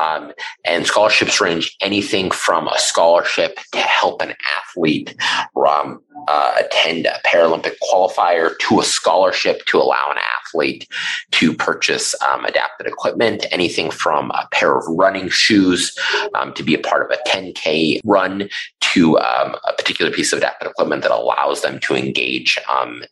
Um, 0.00 0.32
and 0.64 0.86
scholarships 0.86 1.40
range 1.40 1.76
anything 1.80 2.30
from 2.30 2.68
a 2.68 2.78
scholarship 2.78 3.58
to 3.72 3.78
help 3.78 4.22
an 4.22 4.34
athlete 4.56 5.16
um, 5.56 6.00
uh, 6.28 6.54
attend 6.60 7.06
a 7.06 7.20
Paralympic 7.26 7.74
qualifier 7.82 8.56
to 8.58 8.78
a 8.78 8.84
scholarship 8.84 9.64
to 9.66 9.78
allow 9.78 10.08
an 10.12 10.18
athlete 10.38 10.86
to 11.32 11.52
purchase 11.52 12.14
um, 12.22 12.44
adapted 12.44 12.86
equipment, 12.86 13.44
anything 13.50 13.90
from 13.90 14.30
a 14.30 14.46
pair 14.52 14.76
of 14.78 14.84
running 14.88 15.28
shoes 15.28 15.96
um, 16.34 16.54
to 16.54 16.62
be 16.62 16.74
a 16.74 16.78
part 16.78 17.02
of 17.02 17.10
a 17.10 17.28
10K 17.28 18.00
run 18.04 18.48
to 18.80 19.18
um, 19.18 19.56
a 19.66 19.72
particular 19.72 20.12
piece 20.12 20.32
of 20.32 20.38
adapted 20.38 20.70
equipment 20.70 21.02
that 21.02 21.10
allows 21.10 21.62
them 21.62 21.80
to 21.80 21.96
engage 21.96 22.56
um, 22.70 23.02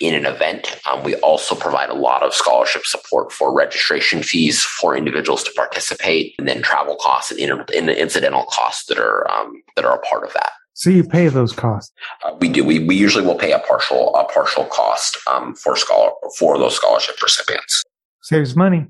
in 0.00 0.14
an 0.14 0.26
event. 0.26 0.80
Um, 0.90 1.04
we 1.04 1.16
also 1.16 1.54
provide 1.54 1.90
a 1.90 1.94
lot 1.94 2.22
of 2.22 2.32
scholarship 2.32 2.86
support 2.86 3.32
for 3.32 3.54
registration 3.54 4.22
fees 4.22 4.62
for 4.62 4.96
individuals 4.96 5.44
to 5.44 5.52
participate, 5.52 6.34
and 6.38 6.48
then 6.48 6.62
travel 6.62 6.96
costs 7.00 7.30
and, 7.30 7.40
inter- 7.40 7.66
and 7.74 7.90
incidental 7.90 8.44
costs 8.50 8.86
that 8.86 8.98
are 8.98 9.30
um, 9.30 9.62
that 9.76 9.84
are 9.84 9.96
a 9.96 10.00
part 10.00 10.24
of 10.24 10.32
that. 10.32 10.52
So 10.74 10.90
you 10.90 11.04
pay 11.04 11.28
those 11.28 11.52
costs. 11.52 11.92
Uh, 12.24 12.36
we 12.38 12.48
do. 12.48 12.64
We, 12.64 12.80
we 12.80 12.96
usually 12.96 13.24
will 13.24 13.38
pay 13.38 13.52
a 13.52 13.58
partial 13.60 14.14
a 14.14 14.24
partial 14.24 14.64
cost 14.66 15.18
um, 15.26 15.54
for 15.54 15.76
scholar 15.76 16.10
for 16.38 16.58
those 16.58 16.76
scholarship 16.76 17.20
recipients. 17.22 17.82
Saves 18.22 18.56
money. 18.56 18.86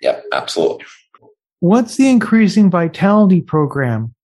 Yep, 0.00 0.24
absolutely. 0.32 0.84
What's 1.60 1.96
the 1.96 2.08
increasing 2.08 2.70
vitality 2.70 3.42
program? 3.42 4.14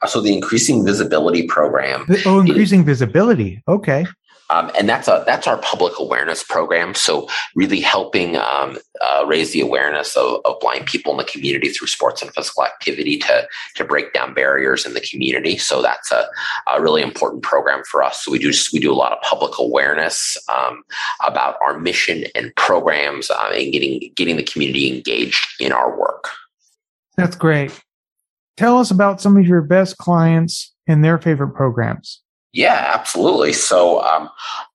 Uh, 0.00 0.06
so 0.06 0.22
the 0.22 0.32
increasing 0.32 0.84
visibility 0.84 1.46
program. 1.46 2.06
Oh, 2.24 2.40
increasing 2.40 2.80
is, 2.80 2.86
visibility. 2.86 3.62
Okay. 3.68 4.06
Um, 4.50 4.70
and 4.76 4.88
that's 4.88 5.06
a 5.06 5.22
that's 5.26 5.46
our 5.46 5.58
public 5.58 5.92
awareness 5.98 6.42
program. 6.42 6.94
So 6.94 7.28
really 7.54 7.80
helping 7.80 8.36
um, 8.36 8.78
uh, 9.00 9.24
raise 9.26 9.52
the 9.52 9.60
awareness 9.60 10.16
of, 10.16 10.40
of, 10.44 10.58
blind 10.60 10.86
people 10.86 11.12
in 11.12 11.18
the 11.18 11.24
community 11.24 11.68
through 11.68 11.86
sports 11.86 12.20
and 12.20 12.32
physical 12.34 12.64
activity 12.64 13.16
to 13.18 13.46
to 13.76 13.84
break 13.84 14.12
down 14.12 14.34
barriers 14.34 14.84
in 14.84 14.94
the 14.94 15.00
community. 15.00 15.56
So 15.56 15.80
that's 15.80 16.10
a, 16.10 16.26
a 16.74 16.82
really 16.82 17.00
important 17.00 17.42
program 17.42 17.82
for 17.84 18.02
us. 18.02 18.24
So 18.24 18.32
we 18.32 18.38
do 18.38 18.52
we 18.72 18.80
do 18.80 18.92
a 18.92 18.94
lot 18.94 19.12
of 19.12 19.20
public 19.22 19.58
awareness 19.58 20.36
um, 20.48 20.82
about 21.24 21.56
our 21.62 21.78
mission 21.78 22.24
and 22.34 22.54
programs 22.56 23.30
uh, 23.30 23.52
and 23.54 23.72
getting 23.72 24.10
getting 24.16 24.36
the 24.36 24.42
community 24.42 24.92
engaged 24.92 25.46
in 25.60 25.72
our 25.72 25.96
work. 25.98 26.28
That's 27.16 27.36
great. 27.36 27.78
Tell 28.56 28.78
us 28.78 28.90
about 28.90 29.20
some 29.20 29.36
of 29.36 29.46
your 29.46 29.62
best 29.62 29.96
clients 29.98 30.74
and 30.86 31.04
their 31.04 31.18
favorite 31.18 31.54
programs. 31.54 32.20
Yeah, 32.52 32.90
absolutely. 32.94 33.52
So 33.52 34.02
um, 34.02 34.28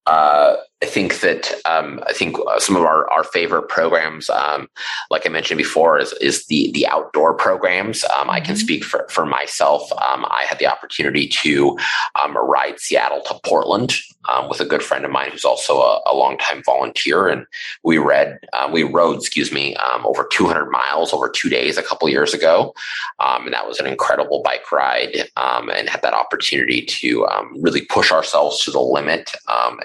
uh, 0.06 0.56
I 0.82 0.86
think 0.86 1.20
that 1.20 1.52
um, 1.66 2.02
I 2.08 2.14
think 2.14 2.38
uh, 2.48 2.60
some 2.60 2.78
of 2.78 2.84
our, 2.84 3.10
our 3.12 3.26
favorite 3.26 3.68
programs, 3.68 4.30
um, 4.30 4.70
like 5.10 5.26
I 5.26 5.30
mentioned 5.30 5.58
before, 5.58 6.00
is 6.00 6.14
is 6.22 6.46
the 6.46 6.72
the 6.72 6.88
outdoor 6.88 7.34
programs. 7.34 8.06
Um, 8.18 8.30
I 8.30 8.40
can 8.40 8.56
mm-hmm. 8.56 8.64
speak 8.64 8.84
for 8.86 9.06
for 9.10 9.26
myself. 9.26 9.92
Um, 9.94 10.26
I 10.30 10.46
had 10.48 10.60
the 10.60 10.68
opportunity 10.68 11.28
to 11.28 11.78
um, 12.22 12.38
ride 12.38 12.80
Seattle 12.80 13.22
to 13.28 13.40
Portland 13.44 13.96
um, 14.30 14.50
with 14.50 14.60
a 14.60 14.66
good 14.66 14.84
friend 14.84 15.06
of 15.06 15.12
mine 15.12 15.32
who's 15.32 15.46
also 15.46 15.82
a, 15.82 16.02
a 16.08 16.16
longtime 16.16 16.64
volunteer, 16.64 17.28
and 17.28 17.46
we 17.84 17.98
read 17.98 18.40
uh, 18.54 18.70
we 18.72 18.84
rode, 18.84 19.18
excuse 19.18 19.52
me, 19.52 19.76
over 20.04 20.28
200 20.32 20.70
miles 20.70 21.14
over 21.14 21.30
two 21.30 21.50
days 21.50 21.78
a 21.78 21.84
couple 21.84 22.10
years 22.10 22.34
ago, 22.34 22.74
and 23.20 23.54
that 23.54 23.68
was 23.68 23.80
an 23.80 23.88
incredible 23.88 24.42
bike 24.44 24.72
ride, 24.72 25.30
and 25.36 25.90
had 25.90 26.02
that 26.02 26.14
opportunity 26.14 26.82
to 26.82 27.26
really 27.60 27.82
push 27.82 28.12
ourselves 28.12 28.64
to 28.64 28.72
the 28.72 28.80
limit 28.80 29.36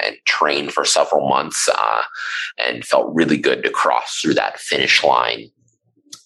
and 0.02 0.16
train 0.25 0.70
for 0.70 0.85
several 0.85 1.28
months 1.28 1.68
uh, 1.68 2.02
and 2.59 2.85
felt 2.85 3.14
really 3.14 3.37
good 3.37 3.62
to 3.62 3.70
cross 3.70 4.20
through 4.20 4.35
that 4.35 4.59
finish 4.59 5.02
line 5.04 5.50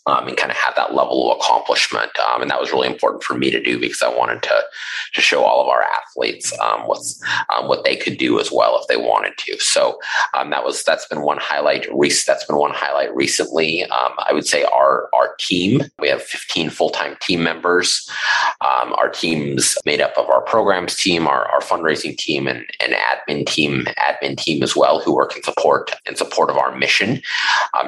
um, 0.06 0.28
and 0.28 0.36
kind 0.36 0.50
of 0.50 0.56
have 0.58 0.74
that 0.76 0.94
level 0.94 1.30
of 1.30 1.38
accomplishment. 1.38 2.10
Um, 2.18 2.42
and 2.42 2.50
that 2.50 2.60
was 2.60 2.72
really 2.72 2.88
important 2.88 3.22
for 3.22 3.34
me 3.34 3.50
to 3.50 3.62
do 3.62 3.78
because 3.78 4.02
I 4.02 4.08
wanted 4.08 4.42
to 4.42 4.62
to 5.14 5.20
show 5.20 5.44
all 5.44 5.62
of 5.62 5.68
our 5.68 5.82
athletes 5.82 6.52
um, 6.60 6.82
what's 6.82 7.20
um, 7.54 7.68
what 7.68 7.84
they 7.84 7.96
could 7.96 8.18
do 8.18 8.40
as 8.40 8.50
well 8.52 8.78
if 8.80 8.86
they 8.88 8.96
wanted 8.96 9.36
to. 9.38 9.58
So 9.60 9.98
um, 10.34 10.50
that 10.50 10.64
was 10.64 10.82
that's 10.84 11.06
been 11.06 11.22
one 11.22 11.38
highlight. 11.40 11.86
That's 12.26 12.44
been 12.44 12.56
one 12.56 12.72
highlight 12.74 13.14
recently. 13.14 13.84
Um, 13.84 14.12
I 14.18 14.32
would 14.32 14.46
say 14.46 14.64
our 14.64 15.08
our 15.14 15.34
team. 15.38 15.82
We 15.98 16.08
have 16.08 16.22
15 16.22 16.70
full 16.70 16.90
time 16.90 17.16
team 17.20 17.42
members. 17.42 18.08
our 18.60 19.08
team's 19.08 19.76
made 19.84 20.00
up 20.00 20.16
of 20.16 20.28
our 20.28 20.40
programs 20.42 20.96
team, 20.96 21.26
our, 21.26 21.46
our 21.50 21.60
fundraising 21.60 22.16
team, 22.16 22.46
and 22.46 22.64
an 22.80 22.92
admin 22.92 23.46
team, 23.46 23.84
admin 23.98 24.36
team 24.36 24.62
as 24.62 24.76
well, 24.76 25.00
who 25.00 25.14
work 25.14 25.36
in 25.36 25.42
support 25.42 25.92
in 26.06 26.16
support 26.16 26.50
of 26.50 26.56
our 26.56 26.76
mission. 26.76 27.20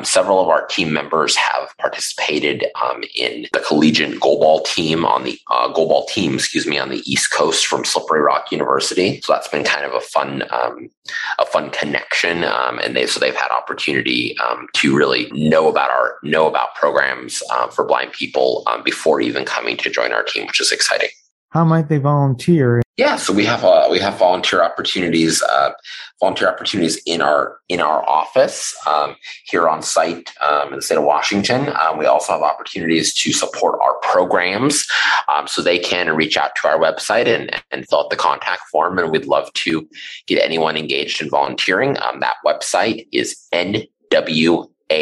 several 0.02 0.40
of 0.40 0.48
our 0.48 0.66
team 0.66 0.92
members 0.92 1.36
have 1.36 1.76
participated 1.78 2.05
participated 2.12 2.66
um, 2.82 3.02
in 3.14 3.46
the 3.52 3.60
collegiate 3.60 4.20
goalball 4.20 4.64
team 4.64 5.04
on 5.04 5.24
the 5.24 5.38
uh, 5.50 5.72
goalball 5.72 6.06
team, 6.08 6.34
excuse 6.34 6.66
me, 6.66 6.78
on 6.78 6.90
the 6.90 7.02
East 7.10 7.30
Coast 7.30 7.66
from 7.66 7.84
Slippery 7.84 8.20
Rock 8.20 8.50
University. 8.52 9.20
So 9.22 9.32
that's 9.32 9.48
been 9.48 9.64
kind 9.64 9.84
of 9.84 9.92
a 9.92 10.00
fun, 10.00 10.44
um, 10.50 10.90
a 11.38 11.46
fun 11.46 11.70
connection, 11.70 12.44
um, 12.44 12.78
and 12.78 12.96
they 12.96 13.06
so 13.06 13.20
they've 13.20 13.34
had 13.34 13.50
opportunity 13.50 14.36
um, 14.38 14.68
to 14.74 14.96
really 14.96 15.30
know 15.32 15.68
about 15.68 15.90
our 15.90 16.16
know 16.22 16.46
about 16.46 16.74
programs 16.74 17.42
uh, 17.50 17.68
for 17.68 17.84
blind 17.84 18.12
people 18.12 18.62
um, 18.66 18.82
before 18.82 19.20
even 19.20 19.44
coming 19.44 19.76
to 19.76 19.90
join 19.90 20.12
our 20.12 20.22
team, 20.22 20.46
which 20.46 20.60
is 20.60 20.72
exciting. 20.72 21.10
How 21.56 21.64
might 21.64 21.88
they 21.88 21.96
volunteer 21.96 22.82
yeah, 22.98 23.16
so 23.16 23.32
we 23.34 23.44
have 23.44 23.62
uh, 23.62 23.88
we 23.90 23.98
have 23.98 24.18
volunteer 24.18 24.62
opportunities, 24.62 25.42
uh, 25.42 25.72
volunteer 26.18 26.48
opportunities 26.48 26.96
in 27.04 27.20
our 27.20 27.58
in 27.68 27.78
our 27.80 28.02
office 28.08 28.74
um, 28.86 29.16
here 29.44 29.68
on 29.68 29.82
site 29.82 30.30
um, 30.40 30.68
in 30.70 30.76
the 30.76 30.82
state 30.82 30.96
of 30.96 31.04
Washington. 31.04 31.68
Um, 31.78 31.98
we 31.98 32.06
also 32.06 32.32
have 32.32 32.40
opportunities 32.40 33.12
to 33.12 33.34
support 33.34 33.78
our 33.82 33.96
programs, 34.00 34.86
um, 35.28 35.46
so 35.46 35.60
they 35.60 35.78
can 35.78 36.16
reach 36.16 36.38
out 36.38 36.52
to 36.56 36.68
our 36.68 36.78
website 36.78 37.26
and 37.26 37.50
and 37.70 37.86
fill 37.86 38.00
out 38.00 38.08
the 38.08 38.16
contact 38.16 38.62
form, 38.72 38.98
and 38.98 39.10
we'd 39.10 39.26
love 39.26 39.52
to 39.52 39.86
get 40.26 40.42
anyone 40.42 40.74
engaged 40.74 41.20
in 41.20 41.28
volunteering. 41.28 41.98
Um, 42.02 42.20
that 42.20 42.36
website 42.46 43.06
is 43.12 43.46
nwaba.org. 43.52 45.00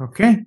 Okay, 0.00 0.46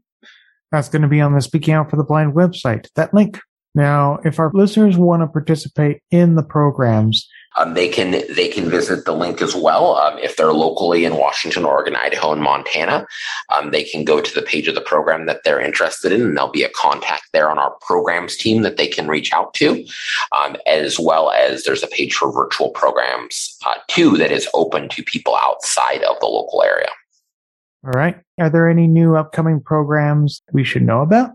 that's 0.76 0.90
going 0.90 1.02
to 1.02 1.08
be 1.08 1.22
on 1.22 1.34
the 1.34 1.42
Speaking 1.42 1.74
Out 1.74 1.90
for 1.90 1.96
the 1.96 2.04
Blind 2.04 2.34
website. 2.34 2.88
That 2.96 3.14
link. 3.14 3.40
Now, 3.74 4.20
if 4.24 4.40
our 4.40 4.52
listeners 4.54 4.98
want 4.98 5.22
to 5.22 5.28
participate 5.28 6.02
in 6.10 6.36
the 6.36 6.44
programs, 6.44 7.28
um, 7.58 7.74
they 7.74 7.88
can 7.88 8.12
they 8.34 8.48
can 8.48 8.70
visit 8.70 9.06
the 9.06 9.14
link 9.14 9.42
as 9.42 9.56
well. 9.56 9.96
Um, 9.96 10.18
if 10.20 10.36
they're 10.36 10.54
locally 10.54 11.06
in 11.06 11.18
Washington, 11.18 11.66
Oregon, 11.66 11.96
Idaho, 11.96 12.34
and 12.34 12.42
Montana, 12.42 13.06
um, 13.54 13.72
they 13.72 13.84
can 13.84 14.04
go 14.04 14.22
to 14.22 14.34
the 14.34 14.42
page 14.42 14.68
of 14.68 14.76
the 14.76 14.82
program 14.82 15.26
that 15.26 15.42
they're 15.44 15.62
interested 15.62 16.12
in, 16.12 16.22
and 16.22 16.38
there'll 16.38 16.52
be 16.52 16.64
a 16.64 16.70
contact 16.70 17.24
there 17.34 17.50
on 17.50 17.58
our 17.58 17.76
programs 17.82 18.36
team 18.36 18.62
that 18.62 18.78
they 18.78 18.88
can 18.88 19.08
reach 19.08 19.32
out 19.34 19.54
to, 19.56 19.86
um, 20.38 20.56
as 20.66 21.00
well 21.00 21.32
as 21.32 21.64
there's 21.64 21.84
a 21.84 21.88
page 21.88 22.14
for 22.14 22.32
virtual 22.32 22.70
programs 22.72 23.58
uh, 23.66 23.76
too 23.90 24.18
that 24.18 24.32
is 24.32 24.50
open 24.54 24.90
to 24.90 25.04
people 25.04 25.36
outside 25.36 26.04
of 26.04 26.20
the 26.20 26.28
local 26.28 26.62
area. 26.64 26.90
All 27.86 27.92
right. 27.92 28.18
Are 28.40 28.50
there 28.50 28.68
any 28.68 28.88
new 28.88 29.16
upcoming 29.16 29.62
programs 29.62 30.42
we 30.52 30.64
should 30.64 30.82
know 30.82 31.02
about? 31.02 31.32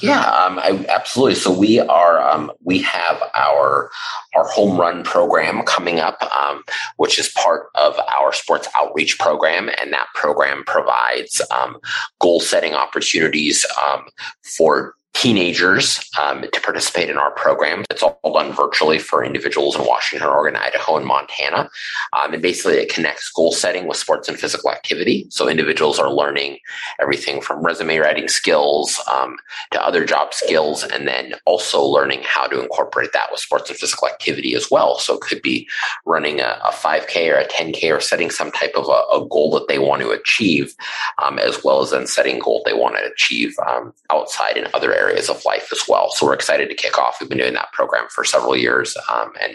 Yeah, 0.00 0.20
um, 0.20 0.58
I, 0.60 0.86
absolutely. 0.88 1.34
So 1.34 1.50
we 1.50 1.80
are 1.80 2.20
um, 2.20 2.52
we 2.62 2.80
have 2.82 3.20
our 3.34 3.90
our 4.34 4.46
home 4.46 4.78
run 4.78 5.02
program 5.02 5.62
coming 5.64 5.98
up, 5.98 6.22
um, 6.36 6.62
which 6.96 7.18
is 7.18 7.28
part 7.30 7.66
of 7.74 7.98
our 8.16 8.32
sports 8.32 8.68
outreach 8.76 9.18
program, 9.18 9.68
and 9.80 9.92
that 9.92 10.06
program 10.14 10.62
provides 10.66 11.42
um, 11.50 11.78
goal 12.20 12.38
setting 12.40 12.74
opportunities 12.74 13.66
um, 13.82 14.04
for 14.44 14.94
teenagers 15.18 16.08
um, 16.20 16.42
to 16.42 16.60
participate 16.60 17.10
in 17.10 17.18
our 17.18 17.32
program. 17.32 17.82
It's 17.90 18.04
all 18.04 18.20
done 18.32 18.52
virtually 18.52 19.00
for 19.00 19.24
individuals 19.24 19.74
in 19.74 19.84
Washington, 19.84 20.28
Oregon, 20.28 20.60
Idaho, 20.60 20.96
and 20.96 21.04
Montana. 21.04 21.68
Um, 22.12 22.34
and 22.34 22.40
basically, 22.40 22.74
it 22.74 22.92
connects 22.92 23.28
goal 23.32 23.50
setting 23.50 23.88
with 23.88 23.96
sports 23.96 24.28
and 24.28 24.38
physical 24.38 24.70
activity. 24.70 25.26
So 25.30 25.48
individuals 25.48 25.98
are 25.98 26.12
learning 26.12 26.58
everything 27.00 27.40
from 27.40 27.64
resume 27.64 27.98
writing 27.98 28.28
skills 28.28 29.00
um, 29.12 29.36
to 29.72 29.84
other 29.84 30.04
job 30.04 30.34
skills, 30.34 30.84
and 30.84 31.08
then 31.08 31.34
also 31.46 31.82
learning 31.82 32.20
how 32.24 32.46
to 32.46 32.62
incorporate 32.62 33.10
that 33.12 33.32
with 33.32 33.40
sports 33.40 33.70
and 33.70 33.78
physical 33.78 34.06
activity 34.06 34.54
as 34.54 34.70
well. 34.70 35.00
So 35.00 35.14
it 35.14 35.20
could 35.22 35.42
be 35.42 35.68
running 36.06 36.38
a, 36.38 36.60
a 36.64 36.70
5K 36.70 37.34
or 37.34 37.38
a 37.38 37.48
10K 37.48 37.92
or 37.96 38.00
setting 38.00 38.30
some 38.30 38.52
type 38.52 38.74
of 38.76 38.86
a, 38.86 39.16
a 39.16 39.26
goal 39.28 39.50
that 39.54 39.66
they 39.66 39.80
want 39.80 40.00
to 40.02 40.10
achieve, 40.10 40.76
um, 41.20 41.40
as 41.40 41.64
well 41.64 41.80
as 41.80 41.90
then 41.90 42.06
setting 42.06 42.38
goals 42.38 42.62
they 42.64 42.72
want 42.72 42.94
to 42.96 43.04
achieve 43.04 43.56
um, 43.66 43.92
outside 44.12 44.56
in 44.56 44.68
other 44.74 44.94
areas 44.94 45.07
areas 45.08 45.28
of 45.28 45.44
life 45.44 45.68
as 45.72 45.82
well. 45.88 46.10
So 46.10 46.26
we're 46.26 46.34
excited 46.34 46.68
to 46.68 46.74
kick 46.74 46.98
off. 46.98 47.16
We've 47.20 47.28
been 47.28 47.38
doing 47.38 47.54
that 47.54 47.72
program 47.72 48.06
for 48.10 48.24
several 48.24 48.56
years 48.56 48.96
um, 49.10 49.32
and 49.42 49.54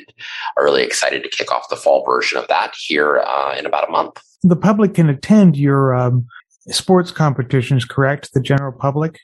are 0.57 0.63
really 0.63 0.83
excited 0.83 1.23
to 1.23 1.29
kick 1.29 1.51
off 1.51 1.69
the 1.69 1.75
fall 1.75 2.03
version 2.05 2.37
of 2.37 2.47
that 2.47 2.73
here 2.77 3.19
uh, 3.19 3.55
in 3.57 3.65
about 3.65 3.87
a 3.87 3.91
month. 3.91 4.21
The 4.43 4.55
public 4.55 4.95
can 4.95 5.09
attend 5.09 5.57
your 5.57 5.95
um, 5.95 6.25
sports 6.67 7.11
competitions, 7.11 7.85
correct? 7.85 8.33
The 8.33 8.41
general 8.41 8.73
public? 8.73 9.19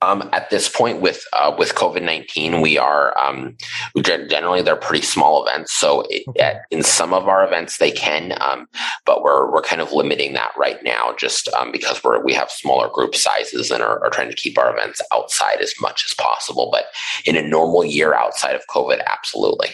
Um, 0.00 0.30
at 0.32 0.48
this 0.50 0.68
point, 0.68 1.00
with 1.00 1.24
uh, 1.32 1.54
with 1.58 1.74
COVID 1.74 2.02
nineteen, 2.02 2.60
we 2.60 2.78
are 2.78 3.18
um, 3.18 3.56
generally 4.04 4.62
they're 4.62 4.76
pretty 4.76 5.04
small 5.04 5.44
events. 5.44 5.72
So 5.72 6.04
it, 6.08 6.22
at, 6.38 6.62
in 6.70 6.84
some 6.84 7.12
of 7.12 7.26
our 7.26 7.44
events 7.44 7.78
they 7.78 7.90
can, 7.90 8.32
um, 8.40 8.68
but 9.04 9.22
we're 9.22 9.50
we're 9.50 9.62
kind 9.62 9.82
of 9.82 9.92
limiting 9.92 10.34
that 10.34 10.52
right 10.56 10.78
now, 10.84 11.14
just 11.18 11.48
um, 11.48 11.72
because 11.72 12.02
we're 12.04 12.22
we 12.22 12.32
have 12.34 12.48
smaller 12.50 12.88
group 12.88 13.16
sizes 13.16 13.72
and 13.72 13.82
are, 13.82 14.02
are, 14.04 14.10
trying 14.10 14.30
to 14.30 14.36
keep 14.36 14.56
our 14.56 14.72
events 14.72 15.00
outside 15.12 15.60
as 15.60 15.74
much 15.80 16.04
as 16.06 16.14
possible. 16.14 16.68
But 16.70 16.84
in 17.24 17.36
a 17.36 17.42
normal 17.42 17.84
year 17.84 18.14
outside 18.14 18.54
of 18.54 18.62
COVID, 18.70 19.00
absolutely. 19.04 19.70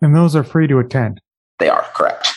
And 0.00 0.14
those 0.14 0.36
are 0.36 0.44
free 0.44 0.68
to 0.68 0.78
attend. 0.78 1.20
They 1.58 1.68
are 1.68 1.84
correct. 1.94 2.28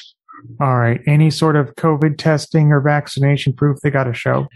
All 0.60 0.78
right. 0.78 1.02
Any 1.08 1.30
sort 1.30 1.56
of 1.56 1.76
COVID 1.76 2.18
testing 2.18 2.72
or 2.72 2.82
vaccination 2.82 3.54
proof 3.54 3.80
they 3.82 3.90
got 3.90 4.06
to 4.06 4.14
show? 4.14 4.48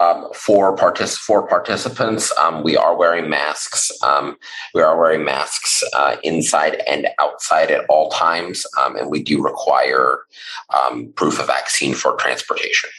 Um, 0.00 0.26
for, 0.34 0.74
partic- 0.76 1.16
for 1.16 1.46
participants, 1.46 2.36
um, 2.36 2.64
we 2.64 2.76
are 2.76 2.96
wearing 2.96 3.30
masks. 3.30 3.92
Um, 4.02 4.36
we 4.74 4.82
are 4.82 4.98
wearing 4.98 5.24
masks 5.24 5.84
uh, 5.94 6.16
inside 6.24 6.82
and 6.88 7.06
outside 7.20 7.70
at 7.70 7.84
all 7.88 8.10
times, 8.10 8.66
um, 8.80 8.96
and 8.96 9.10
we 9.10 9.22
do 9.22 9.40
require 9.40 10.24
um, 10.74 11.12
proof 11.14 11.38
of 11.38 11.46
vaccine 11.46 11.94
for 11.94 12.16
transportation. 12.16 12.90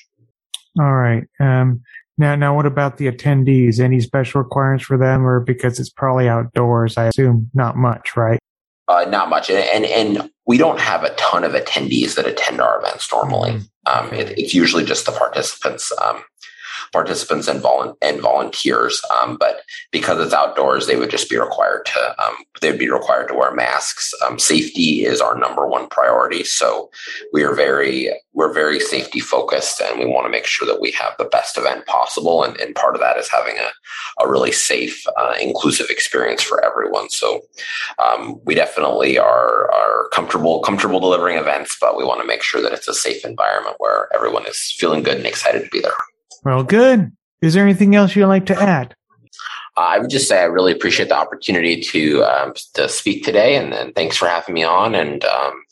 All 0.80 0.96
right. 0.96 1.24
Um, 1.42 1.82
now, 2.18 2.36
now, 2.36 2.56
what 2.56 2.66
about 2.66 2.98
the 2.98 3.12
attendees? 3.12 3.82
Any 3.82 4.00
special 4.00 4.42
requirements 4.42 4.86
for 4.86 4.98
them, 4.98 5.26
or 5.26 5.42
because 5.42 5.80
it's 5.80 5.90
probably 5.90 6.30
outdoors? 6.30 6.98
I 6.98 7.08
assume 7.08 7.50
not 7.54 7.76
much, 7.76 8.16
right? 8.16 8.40
Uh, 8.88 9.06
not 9.10 9.30
much, 9.30 9.50
and, 9.50 9.60
and, 9.60 9.86
and 9.86 10.32
we 10.46 10.58
don't 10.58 10.80
have 10.80 11.04
a 11.04 11.14
ton 11.16 11.44
of 11.44 11.52
attendees 11.52 12.16
that 12.16 12.28
attend 12.28 12.62
our 12.62 12.80
events 12.80 13.12
normally. 13.12 13.60
Mm-hmm. 13.88 14.16
It, 14.16 14.38
it's 14.38 14.54
usually 14.54 14.86
just 14.86 15.06
the 15.06 15.12
participants. 15.12 15.92
Participants 16.92 17.48
and, 17.48 17.62
volu- 17.62 17.96
and 18.02 18.22
volunteers. 18.22 19.02
Um, 19.12 19.38
but 19.38 19.62
because 19.92 20.24
it's 20.24 20.34
outdoors, 20.34 20.88
they 20.88 20.96
would 20.96 21.10
just 21.10 21.30
be 21.30 21.38
required 21.38 21.86
to 21.86 22.16
um, 22.24 22.36
they 22.62 22.70
would 22.70 22.80
be 22.80 22.90
required 22.90 23.28
to 23.28 23.36
wear 23.36 23.54
masks. 23.54 24.13
Um, 24.25 24.40
safety 24.40 25.06
is 25.06 25.22
our 25.22 25.38
number 25.38 25.68
one 25.68 25.88
priority, 25.90 26.44
so 26.44 26.90
we 27.32 27.44
are 27.44 27.54
very 27.54 28.13
we're 28.34 28.54
very 28.54 28.80
safety 28.80 29.20
focused, 29.20 29.80
and 29.82 30.00
we 30.00 30.06
want 30.06 30.25
to 30.25 30.32
make 30.32 30.46
sure 30.46 30.68
that 30.68 30.82
we 30.82 30.92
have 30.92 31.13
the 31.18 31.25
best 31.25 31.58
event 31.58 31.86
possible. 31.86 32.44
And, 32.44 32.58
and 32.60 32.75
part 32.75 32.96
of 32.96 33.02
that 33.02 33.18
is 33.18 33.30
having 33.30 33.58
a, 33.58 34.24
a 34.24 34.30
really 34.30 34.52
safe, 34.52 35.06
uh, 35.18 35.36
inclusive 35.40 35.88
experience 35.90 36.42
for 36.42 36.63
everyone. 36.63 37.10
So 37.10 37.42
um, 38.04 38.40
we 38.46 38.56
definitely 38.56 39.18
are 39.18 39.72
are 39.74 40.08
comfortable 40.12 40.62
comfortable 40.62 41.00
delivering 41.00 41.38
events, 41.38 41.78
but 41.80 41.98
we 41.98 42.04
want 42.04 42.22
to 42.22 42.28
make 42.28 42.44
sure 42.44 42.62
that 42.62 42.74
it's 42.74 42.88
a 42.88 42.94
safe 42.94 43.25
environment 43.25 43.76
where 43.80 44.10
everyone 44.13 44.48
is 44.48 44.74
feeling 44.78 45.04
good 45.04 45.17
and 45.17 45.26
excited 45.26 45.63
to 45.63 45.69
be 45.69 45.82
there. 45.82 45.93
Well, 46.43 46.63
good. 46.63 47.12
Is 47.41 47.53
there 47.53 47.63
anything 47.63 47.95
else 47.95 48.15
you'd 48.15 48.27
like 48.27 48.45
to 48.47 48.62
add? 48.62 48.95
Uh, 49.75 49.82
I 49.82 49.99
would 49.99 50.10
just 50.10 50.27
say 50.27 50.39
I 50.39 50.45
really 50.45 50.71
appreciate 50.71 51.10
the 51.10 51.17
opportunity 51.17 51.82
to 51.82 52.23
um, 52.23 52.53
to 52.75 52.88
speak 52.88 53.23
today, 53.23 53.56
and, 53.56 53.73
and, 53.73 53.95
thanks 53.95 54.15
for 54.17 54.27
having 54.27 54.53
me 54.53 54.63
on. 54.63 54.93
And 54.93 55.23
um, 55.25 55.63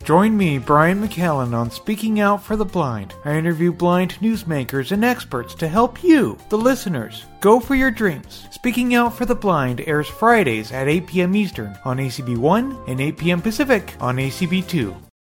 Join 0.03 0.35
me, 0.35 0.57
Brian 0.57 1.01
McCallan, 1.01 1.53
on 1.53 1.71
Speaking 1.71 2.19
Out 2.19 2.43
for 2.43 2.57
the 2.57 2.65
Blind. 2.65 3.13
I 3.23 3.37
interview 3.37 3.71
blind 3.71 4.15
newsmakers 4.15 4.91
and 4.91 5.05
experts 5.05 5.55
to 5.55 5.67
help 5.69 6.03
you, 6.03 6.37
the 6.49 6.57
listeners, 6.57 7.25
go 7.39 7.61
for 7.61 7.73
your 7.73 7.89
dreams. 7.89 8.45
Speaking 8.51 8.95
Out 8.95 9.13
for 9.13 9.25
the 9.25 9.33
Blind 9.33 9.81
airs 9.87 10.09
Fridays 10.09 10.73
at 10.73 10.89
8 10.89 11.07
p.m. 11.07 11.35
Eastern 11.37 11.77
on 11.85 11.99
ACB1 11.99 12.89
and 12.89 12.99
8 12.99 13.17
p.m. 13.17 13.41
Pacific 13.41 13.95
on 14.01 14.17
ACB2. 14.17 15.12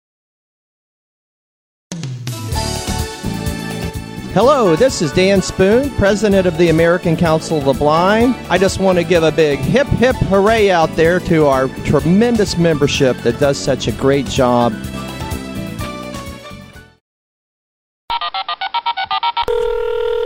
Hello, 4.33 4.77
this 4.77 5.01
is 5.01 5.11
Dan 5.11 5.41
Spoone, 5.41 5.89
President 5.97 6.47
of 6.47 6.57
the 6.57 6.69
American 6.69 7.17
Council 7.17 7.57
of 7.57 7.65
the 7.65 7.73
Blind. 7.73 8.33
I 8.49 8.57
just 8.57 8.79
want 8.79 8.97
to 8.97 9.03
give 9.03 9.23
a 9.23 9.31
big 9.31 9.59
hip 9.59 9.87
hip 9.87 10.15
hooray 10.15 10.71
out 10.71 10.89
there 10.95 11.19
to 11.19 11.47
our 11.47 11.67
tremendous 11.83 12.57
membership 12.57 13.17
that 13.23 13.41
does 13.41 13.57
such 13.57 13.89
a 13.89 13.91
great 13.91 14.25
job. 14.25 14.71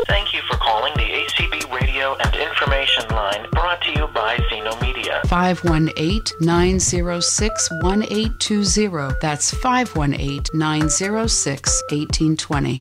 Thank 0.05 0.35
you 0.35 0.41
for 0.43 0.57
calling 0.57 0.93
the 0.97 1.25
ACB 1.25 1.73
Radio 1.73 2.15
and 2.17 2.35
Information 2.35 3.07
Line 3.09 3.49
brought 3.53 3.81
to 3.81 3.91
you 3.91 4.05
by 4.09 4.37
Zeno 4.51 4.79
Media. 4.81 5.23
518 5.25 6.21
906 6.41 7.69
1820. 7.81 9.15
That's 9.19 9.51
518 9.51 10.43
906 10.53 11.81
1820. 11.89 12.79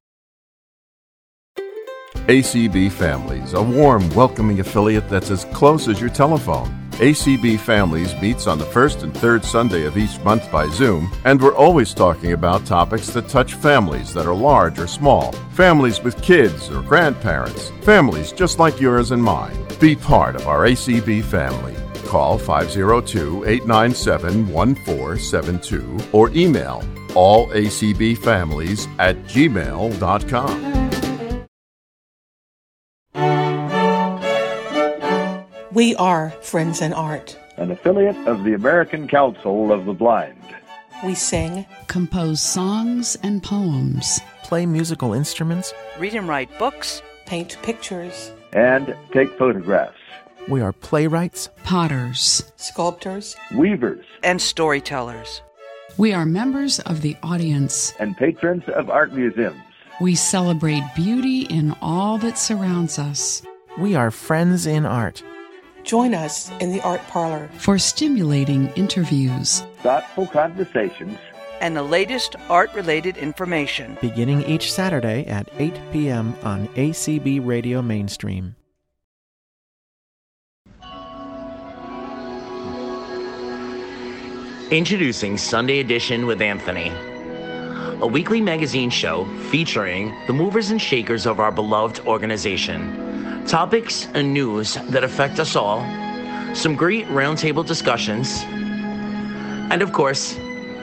ACB 2.26 2.90
Families, 2.90 3.52
a 3.52 3.62
warm, 3.62 4.08
welcoming 4.14 4.60
affiliate 4.60 5.10
that's 5.10 5.30
as 5.30 5.44
close 5.46 5.88
as 5.88 6.00
your 6.00 6.08
telephone. 6.08 6.68
ACB 6.92 7.60
Families 7.60 8.14
meets 8.22 8.46
on 8.46 8.56
the 8.56 8.64
first 8.64 9.02
and 9.02 9.14
third 9.14 9.44
Sunday 9.44 9.84
of 9.84 9.98
each 9.98 10.18
month 10.20 10.50
by 10.50 10.66
Zoom, 10.68 11.12
and 11.26 11.38
we're 11.38 11.54
always 11.54 11.92
talking 11.92 12.32
about 12.32 12.64
topics 12.64 13.08
that 13.08 13.28
touch 13.28 13.52
families 13.52 14.14
that 14.14 14.24
are 14.26 14.34
large 14.34 14.78
or 14.78 14.86
small, 14.86 15.32
families 15.52 16.02
with 16.02 16.22
kids 16.22 16.70
or 16.70 16.80
grandparents, 16.80 17.68
families 17.82 18.32
just 18.32 18.58
like 18.58 18.80
yours 18.80 19.10
and 19.10 19.22
mine. 19.22 19.54
Be 19.78 19.94
part 19.94 20.34
of 20.34 20.48
our 20.48 20.60
ACB 20.60 21.22
family. 21.24 21.76
Call 22.06 22.38
502 22.38 23.44
897 23.44 24.48
1472 24.48 25.98
or 26.12 26.30
email 26.30 26.82
allacbfamilies 27.08 28.88
at 28.98 29.16
gmail.com. 29.24 30.83
We 35.74 35.96
are 35.96 36.30
Friends 36.40 36.80
in 36.80 36.92
Art. 36.92 37.36
An 37.56 37.72
affiliate 37.72 38.16
of 38.28 38.44
the 38.44 38.54
American 38.54 39.08
Council 39.08 39.72
of 39.72 39.86
the 39.86 39.92
Blind. 39.92 40.38
We 41.04 41.16
sing, 41.16 41.66
compose 41.88 42.40
songs 42.40 43.16
and 43.24 43.42
poems, 43.42 44.20
play 44.44 44.66
musical 44.66 45.12
instruments, 45.12 45.74
read 45.98 46.14
and 46.14 46.28
write 46.28 46.56
books, 46.60 47.02
paint 47.26 47.58
pictures, 47.62 48.30
and 48.52 48.94
take 49.12 49.36
photographs. 49.36 49.98
We 50.48 50.60
are 50.60 50.72
playwrights, 50.72 51.50
potters, 51.64 52.52
sculptors, 52.54 53.34
weavers, 53.52 54.06
and 54.22 54.40
storytellers. 54.40 55.42
We 55.98 56.12
are 56.12 56.24
members 56.24 56.78
of 56.78 57.00
the 57.00 57.16
audience 57.24 57.94
and 57.98 58.16
patrons 58.16 58.62
of 58.68 58.90
art 58.90 59.12
museums. 59.12 59.60
We 60.00 60.14
celebrate 60.14 60.84
beauty 60.94 61.46
in 61.46 61.74
all 61.82 62.16
that 62.18 62.38
surrounds 62.38 62.96
us. 63.00 63.42
We 63.76 63.96
are 63.96 64.12
Friends 64.12 64.66
in 64.66 64.86
Art. 64.86 65.24
Join 65.84 66.14
us 66.14 66.50
in 66.60 66.72
the 66.72 66.80
art 66.80 67.02
parlor 67.08 67.50
for 67.58 67.78
stimulating 67.78 68.68
interviews, 68.68 69.60
thoughtful 69.82 70.26
conversations, 70.26 71.18
and 71.60 71.76
the 71.76 71.82
latest 71.82 72.36
art 72.48 72.72
related 72.72 73.18
information. 73.18 73.98
Beginning 74.00 74.42
each 74.44 74.72
Saturday 74.72 75.26
at 75.26 75.46
8 75.58 75.78
p.m. 75.92 76.34
on 76.42 76.68
ACB 76.68 77.46
Radio 77.46 77.82
Mainstream. 77.82 78.56
Introducing 84.70 85.36
Sunday 85.36 85.80
Edition 85.80 86.24
with 86.24 86.40
Anthony, 86.40 86.88
a 88.00 88.06
weekly 88.06 88.40
magazine 88.40 88.88
show 88.88 89.26
featuring 89.50 90.14
the 90.26 90.32
movers 90.32 90.70
and 90.70 90.80
shakers 90.80 91.26
of 91.26 91.40
our 91.40 91.52
beloved 91.52 92.00
organization, 92.06 93.03
topics 93.46 94.08
and 94.14 94.32
news 94.32 94.74
that 94.88 95.04
affect 95.04 95.38
us 95.38 95.54
all, 95.56 95.80
some 96.54 96.74
great 96.74 97.06
roundtable 97.06 97.66
discussions, 97.66 98.42
and 99.70 99.82
of 99.82 99.92
course, 99.92 100.36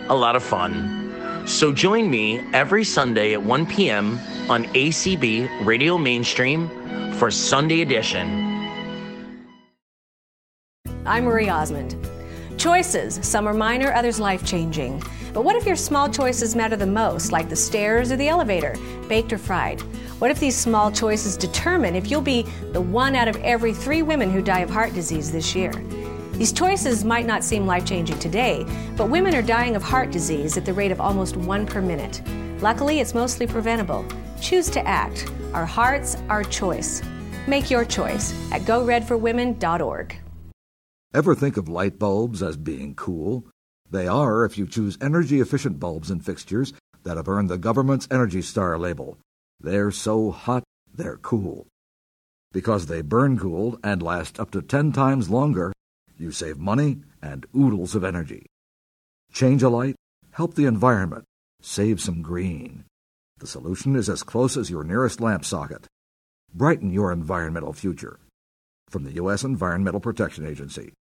a 0.09 0.15
lot 0.15 0.35
of 0.35 0.43
fun. 0.43 1.47
So 1.47 1.73
join 1.73 2.09
me 2.09 2.39
every 2.53 2.83
Sunday 2.83 3.33
at 3.33 3.41
1 3.41 3.65
p.m. 3.65 4.19
on 4.49 4.65
ACB 4.65 5.65
Radio 5.65 5.97
Mainstream 5.97 6.69
for 7.13 7.31
Sunday 7.31 7.81
Edition. 7.81 8.49
I'm 11.05 11.25
Marie 11.25 11.49
Osmond. 11.49 11.95
Choices, 12.57 13.19
some 13.23 13.47
are 13.47 13.53
minor, 13.53 13.91
others 13.93 14.19
life 14.19 14.45
changing. 14.45 15.01
But 15.33 15.43
what 15.43 15.55
if 15.55 15.65
your 15.65 15.75
small 15.75 16.09
choices 16.09 16.55
matter 16.55 16.75
the 16.75 16.85
most, 16.85 17.31
like 17.31 17.49
the 17.49 17.55
stairs 17.55 18.11
or 18.11 18.17
the 18.17 18.27
elevator, 18.27 18.75
baked 19.07 19.33
or 19.33 19.39
fried? 19.39 19.81
What 20.21 20.29
if 20.29 20.39
these 20.39 20.55
small 20.55 20.91
choices 20.91 21.35
determine 21.35 21.95
if 21.95 22.11
you'll 22.11 22.21
be 22.21 22.43
the 22.73 22.79
one 22.79 23.15
out 23.15 23.27
of 23.27 23.37
every 23.37 23.73
three 23.73 24.03
women 24.03 24.29
who 24.29 24.39
die 24.39 24.59
of 24.59 24.69
heart 24.69 24.93
disease 24.93 25.31
this 25.31 25.55
year? 25.55 25.73
These 26.33 26.53
choices 26.53 27.03
might 27.03 27.25
not 27.25 27.43
seem 27.43 27.65
life 27.65 27.85
changing 27.85 28.19
today, 28.19 28.63
but 28.95 29.09
women 29.09 29.33
are 29.33 29.41
dying 29.41 29.75
of 29.75 29.81
heart 29.81 30.11
disease 30.11 30.57
at 30.57 30.65
the 30.65 30.73
rate 30.73 30.91
of 30.91 31.01
almost 31.01 31.37
one 31.37 31.65
per 31.65 31.81
minute. 31.81 32.21
Luckily, 32.61 32.99
it's 32.99 33.15
mostly 33.15 33.47
preventable. 33.47 34.05
Choose 34.39 34.69
to 34.69 34.87
act. 34.87 35.27
Our 35.55 35.65
hearts, 35.65 36.15
our 36.29 36.43
choice. 36.43 37.01
Make 37.47 37.71
your 37.71 37.83
choice 37.83 38.31
at 38.51 38.61
goredforwomen.org. 38.61 40.15
Ever 41.15 41.33
think 41.33 41.57
of 41.57 41.67
light 41.67 41.97
bulbs 41.97 42.43
as 42.43 42.57
being 42.57 42.93
cool? 42.93 43.47
They 43.89 44.07
are 44.07 44.45
if 44.45 44.55
you 44.55 44.67
choose 44.67 44.99
energy 45.01 45.39
efficient 45.39 45.79
bulbs 45.79 46.11
and 46.11 46.23
fixtures 46.23 46.73
that 47.05 47.17
have 47.17 47.27
earned 47.27 47.49
the 47.49 47.57
government's 47.57 48.07
Energy 48.11 48.43
Star 48.43 48.77
label. 48.77 49.17
They're 49.63 49.91
so 49.91 50.31
hot, 50.31 50.63
they're 50.91 51.17
cool. 51.17 51.67
Because 52.51 52.87
they 52.87 53.01
burn 53.01 53.37
cool 53.37 53.79
and 53.83 54.01
last 54.01 54.39
up 54.39 54.49
to 54.51 54.61
10 54.61 54.91
times 54.91 55.29
longer, 55.29 55.71
you 56.17 56.31
save 56.31 56.57
money 56.57 57.01
and 57.21 57.45
oodles 57.55 57.93
of 57.93 58.03
energy. 58.03 58.47
Change 59.31 59.61
a 59.61 59.69
light, 59.69 59.95
help 60.31 60.55
the 60.55 60.65
environment, 60.65 61.25
save 61.61 62.01
some 62.01 62.21
green. 62.21 62.85
The 63.37 63.47
solution 63.47 63.95
is 63.95 64.09
as 64.09 64.23
close 64.23 64.57
as 64.57 64.69
your 64.69 64.83
nearest 64.83 65.21
lamp 65.21 65.45
socket. 65.45 65.85
Brighten 66.53 66.91
your 66.91 67.11
environmental 67.11 67.73
future. 67.73 68.19
From 68.89 69.03
the 69.03 69.13
U.S. 69.13 69.43
Environmental 69.43 70.01
Protection 70.01 70.45
Agency. 70.45 70.93